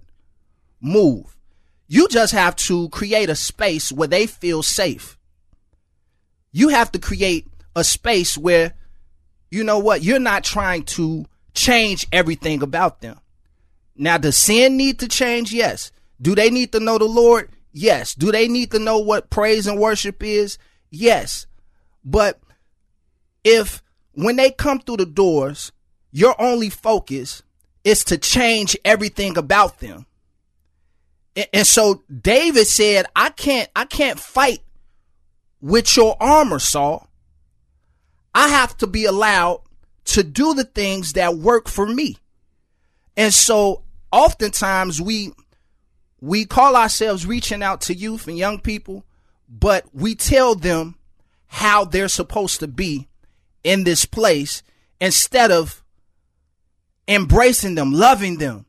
move. 0.81 1.37
You 1.87 2.07
just 2.07 2.33
have 2.33 2.55
to 2.55 2.89
create 2.89 3.29
a 3.29 3.35
space 3.35 3.91
where 3.91 4.07
they 4.07 4.25
feel 4.25 4.63
safe 4.63 5.17
you 6.53 6.69
have 6.69 6.91
to 6.93 6.99
create 6.99 7.47
a 7.75 7.83
space 7.83 8.37
where, 8.37 8.73
you 9.51 9.63
know 9.63 9.79
what, 9.79 10.03
you're 10.03 10.19
not 10.19 10.43
trying 10.43 10.83
to 10.83 11.25
change 11.53 12.07
everything 12.11 12.63
about 12.63 13.01
them. 13.01 13.19
Now, 13.95 14.17
does 14.17 14.37
sin 14.37 14.77
need 14.77 14.99
to 14.99 15.07
change? 15.07 15.51
Yes. 15.51 15.91
Do 16.21 16.35
they 16.35 16.49
need 16.49 16.71
to 16.71 16.79
know 16.79 16.97
the 16.97 17.05
Lord? 17.05 17.49
Yes. 17.71 18.15
Do 18.15 18.31
they 18.31 18.47
need 18.47 18.71
to 18.71 18.79
know 18.79 18.99
what 18.99 19.29
praise 19.29 19.67
and 19.67 19.79
worship 19.79 20.23
is? 20.23 20.57
Yes. 20.89 21.47
But 22.05 22.39
if 23.43 23.83
when 24.13 24.35
they 24.35 24.51
come 24.51 24.79
through 24.79 24.97
the 24.97 25.05
doors, 25.05 25.71
your 26.11 26.39
only 26.39 26.69
focus 26.69 27.43
is 27.83 28.03
to 28.05 28.17
change 28.17 28.77
everything 28.85 29.37
about 29.37 29.79
them. 29.79 30.05
And, 31.51 31.65
so 31.65 32.03
David 32.21 32.67
said, 32.67 33.07
I 33.15 33.29
can't, 33.29 33.69
I 33.75 33.85
can't 33.85 34.19
fight 34.19 34.59
with 35.63 35.95
your 35.95 36.17
armor, 36.19 36.59
Saul. 36.59 37.07
I 38.35 38.49
have 38.49 38.77
to 38.79 38.87
be 38.87 39.05
allowed 39.05 39.61
to 40.05 40.21
do 40.21 40.53
the 40.53 40.65
things 40.65 41.13
that 41.13 41.37
work 41.37 41.69
for 41.69 41.87
me. 41.87 42.17
And 43.15 43.33
so 43.33 43.83
oftentimes 44.11 45.01
we 45.01 45.31
we 46.19 46.45
call 46.45 46.75
ourselves 46.75 47.25
reaching 47.25 47.63
out 47.63 47.81
to 47.81 47.93
youth 47.93 48.27
and 48.27 48.37
young 48.37 48.59
people, 48.59 49.05
but 49.47 49.85
we 49.93 50.15
tell 50.15 50.53
them 50.53 50.95
how 51.47 51.85
they're 51.85 52.09
supposed 52.09 52.59
to 52.59 52.67
be 52.67 53.07
in 53.63 53.85
this 53.85 54.03
place 54.03 54.63
instead 54.99 55.49
of 55.49 55.81
embracing 57.07 57.75
them, 57.75 57.93
loving 57.93 58.37
them. 58.37 58.65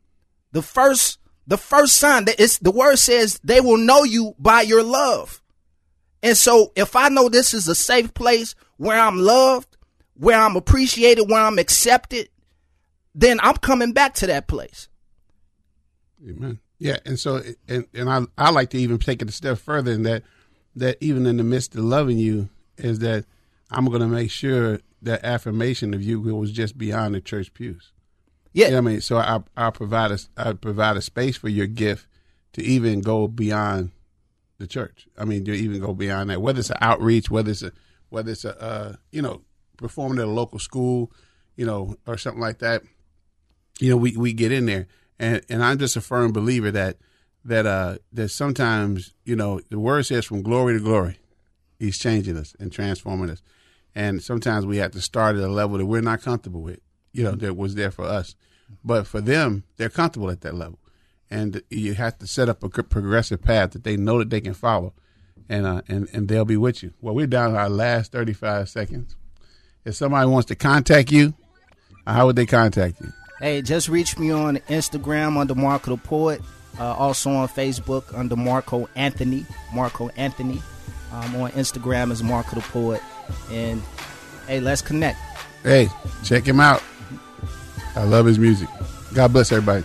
The 0.53 0.63
first 0.63 1.19
the 1.45 1.59
first 1.59 1.97
sign 1.97 2.27
that 2.27 2.39
it's 2.39 2.59
the 2.59 2.71
word 2.71 2.99
says 3.01 3.41
they 3.43 3.61
will 3.61 3.79
know 3.79 4.05
you 4.05 4.37
by 4.39 4.61
your 4.63 4.85
love. 4.85 5.41
And 6.25 6.39
so 6.39 6.73
if 6.75 6.97
I 6.97 7.11
know 7.11 7.29
this 7.29 7.53
is 7.53 7.69
a 7.69 7.75
safe 7.75 8.15
place 8.15 8.55
where 8.79 8.99
I'm 8.99 9.19
loved, 9.19 9.77
where 10.15 10.41
I'm 10.41 10.57
appreciated, 10.57 11.29
where 11.29 11.43
I'm 11.43 11.59
accepted, 11.59 12.31
then 13.15 13.39
I'm 13.43 13.59
coming 13.59 13.93
back 13.93 14.15
to 14.15 14.27
that 14.29 14.49
place. 14.49 14.89
Amen. 16.27 16.61
Yeah, 16.79 16.97
and 17.05 17.19
so 17.19 17.43
and 17.69 17.87
and 17.93 18.09
I 18.09 18.23
I 18.39 18.51
like 18.51 18.71
to 18.71 18.79
even 18.79 18.99
take 18.99 19.21
it 19.21 19.29
a 19.29 19.33
step 19.33 19.59
further 19.59 19.93
in 19.93 20.05
that 20.05 20.23
that 20.77 20.97
even 21.03 21.27
in 21.27 21.37
the 21.37 21.45
midst 21.45 21.75
of 21.75 21.85
loving 21.85 22.19
you 22.19 22.49
is 22.79 23.01
that 23.01 23.27
I'm 23.71 23.85
going 23.85 24.01
to 24.01 24.09
make 24.09 24.31
sure 24.31 24.81
that 25.03 25.25
affirmation 25.25 25.93
of 25.93 26.03
you 26.03 26.21
was 26.21 26.53
just 26.53 26.79
beyond 26.79 27.15
the 27.15 27.21
church 27.21 27.53
pews. 27.53 27.93
Yeah, 28.55 28.67
you 28.67 28.73
know 28.73 28.79
I 28.79 28.81
mean, 28.81 29.01
so 29.03 29.19
I 29.19 29.41
I 29.59 29.69
provide 29.69 30.11
a 30.11 30.19
I 30.39 30.55
provide 30.55 30.97
a 30.97 31.03
space 31.03 31.37
for 31.37 31.51
your 31.51 31.67
gift 31.67 32.07
to 32.55 32.63
even 32.63 33.03
go 33.03 33.29
beyond 33.29 33.91
the 34.65 34.69
church. 34.69 35.07
I 35.17 35.25
mean, 35.25 35.45
you 35.47 35.53
even 35.53 35.81
go 35.81 35.93
beyond 35.93 36.31
that. 36.31 36.41
Whether 36.41 36.61
it's 36.61 36.71
an 36.71 36.79
outreach, 36.81 37.31
whether 37.31 37.51
it's 37.51 37.63
a 37.63 37.73
whether 38.09 38.33
it's 38.33 38.45
a 38.45 38.61
uh, 38.61 38.97
you 39.13 39.23
know 39.23 39.43
performing 39.77 40.19
at 40.19 40.25
a 40.25 40.31
local 40.31 40.59
school, 40.59 41.13
you 41.57 41.67
know, 41.67 41.97
or 42.07 42.17
something 42.17 42.41
like 42.41 42.59
that. 42.59 42.83
You 43.79 43.91
know, 43.91 43.97
we 43.97 44.17
we 44.17 44.33
get 44.33 44.53
in 44.53 44.67
there, 44.67 44.87
and 45.19 45.43
and 45.49 45.63
I'm 45.63 45.79
just 45.79 45.97
a 45.97 46.01
firm 46.01 46.33
believer 46.33 46.71
that 46.71 46.97
that 47.45 47.67
uh 47.67 47.99
that 48.13 48.31
sometimes 48.31 49.13
you 49.25 49.37
know 49.37 49.61
the 49.69 49.79
word 49.79 50.07
says 50.07 50.25
from 50.25 50.43
glory 50.43 50.75
to 50.75 50.83
glory, 50.83 51.19
He's 51.79 51.99
changing 51.99 52.37
us 52.37 52.57
and 52.59 52.73
transforming 52.73 53.31
us, 53.31 53.43
and 53.95 54.23
sometimes 54.23 54.65
we 54.65 54.79
have 54.79 54.93
to 54.93 55.01
start 55.01 55.37
at 55.37 55.43
a 55.43 55.49
level 55.49 55.79
that 55.79 55.87
we're 55.87 56.01
not 56.01 56.23
comfortable 56.23 56.63
with. 56.63 56.81
You 57.13 57.25
know, 57.25 57.33
that 57.33 57.57
was 57.57 57.75
there 57.75 57.91
for 57.91 58.05
us, 58.05 58.35
but 58.83 59.07
for 59.07 59.21
them, 59.21 59.65
they're 59.77 59.91
comfortable 59.91 60.31
at 60.31 60.41
that 60.41 60.55
level 60.55 60.79
and 61.31 61.63
you 61.71 61.95
have 61.95 62.19
to 62.19 62.27
set 62.27 62.49
up 62.49 62.63
a 62.63 62.69
progressive 62.69 63.43
path 63.43 63.73
that 63.73 63.85
they 63.85 63.97
know 63.97 64.19
that 64.19 64.31
they 64.31 64.41
can 64.41 64.55
follow, 64.55 64.93
and 65.49 65.67
uh, 65.67 65.83
and 65.89 66.09
and 66.13 66.29
they'll 66.29 66.45
be 66.45 66.57
with 66.57 66.83
you. 66.83 66.93
Well, 67.01 67.15
we're 67.15 67.27
down 67.27 67.53
to 67.53 67.59
our 67.59 67.69
last 67.69 68.13
thirty 68.13 68.33
five 68.33 68.69
seconds. 68.69 69.17
If 69.85 69.97
somebody 69.97 70.29
wants 70.29 70.47
to 70.49 70.55
contact 70.55 71.13
you, 71.13 71.35
how 72.07 72.27
would 72.27 72.37
they 72.37 72.47
contact 72.47 73.01
you? 73.01 73.13
Hey, 73.41 73.63
just 73.63 73.89
reach 73.89 74.19
me 74.19 74.31
on 74.31 74.57
Instagram 74.69 75.37
under 75.37 75.55
Marco 75.55 75.97
the 75.97 76.03
Poet. 76.03 76.41
Uh, 76.79 76.93
also 76.95 77.31
on 77.31 77.49
Facebook 77.49 78.17
under 78.19 78.37
Marco 78.37 78.89
Anthony. 78.95 79.47
Marco 79.73 80.09
Anthony. 80.17 80.63
Um, 81.13 81.37
on 81.37 81.51
Instagram 81.53 82.11
is 82.11 82.23
Marco 82.23 82.57
the 82.57 82.63
Poet. 82.63 83.03
And 83.51 83.83
hey, 84.47 84.61
let's 84.61 84.83
connect. 84.83 85.19
Hey, 85.63 85.89
check 86.25 86.47
him 86.47 86.61
out. 86.61 86.83
I 87.97 88.05
love 88.05 88.27
his 88.27 88.39
music. 88.39 88.69
God 89.15 89.33
bless 89.33 89.53
everybody. 89.53 89.85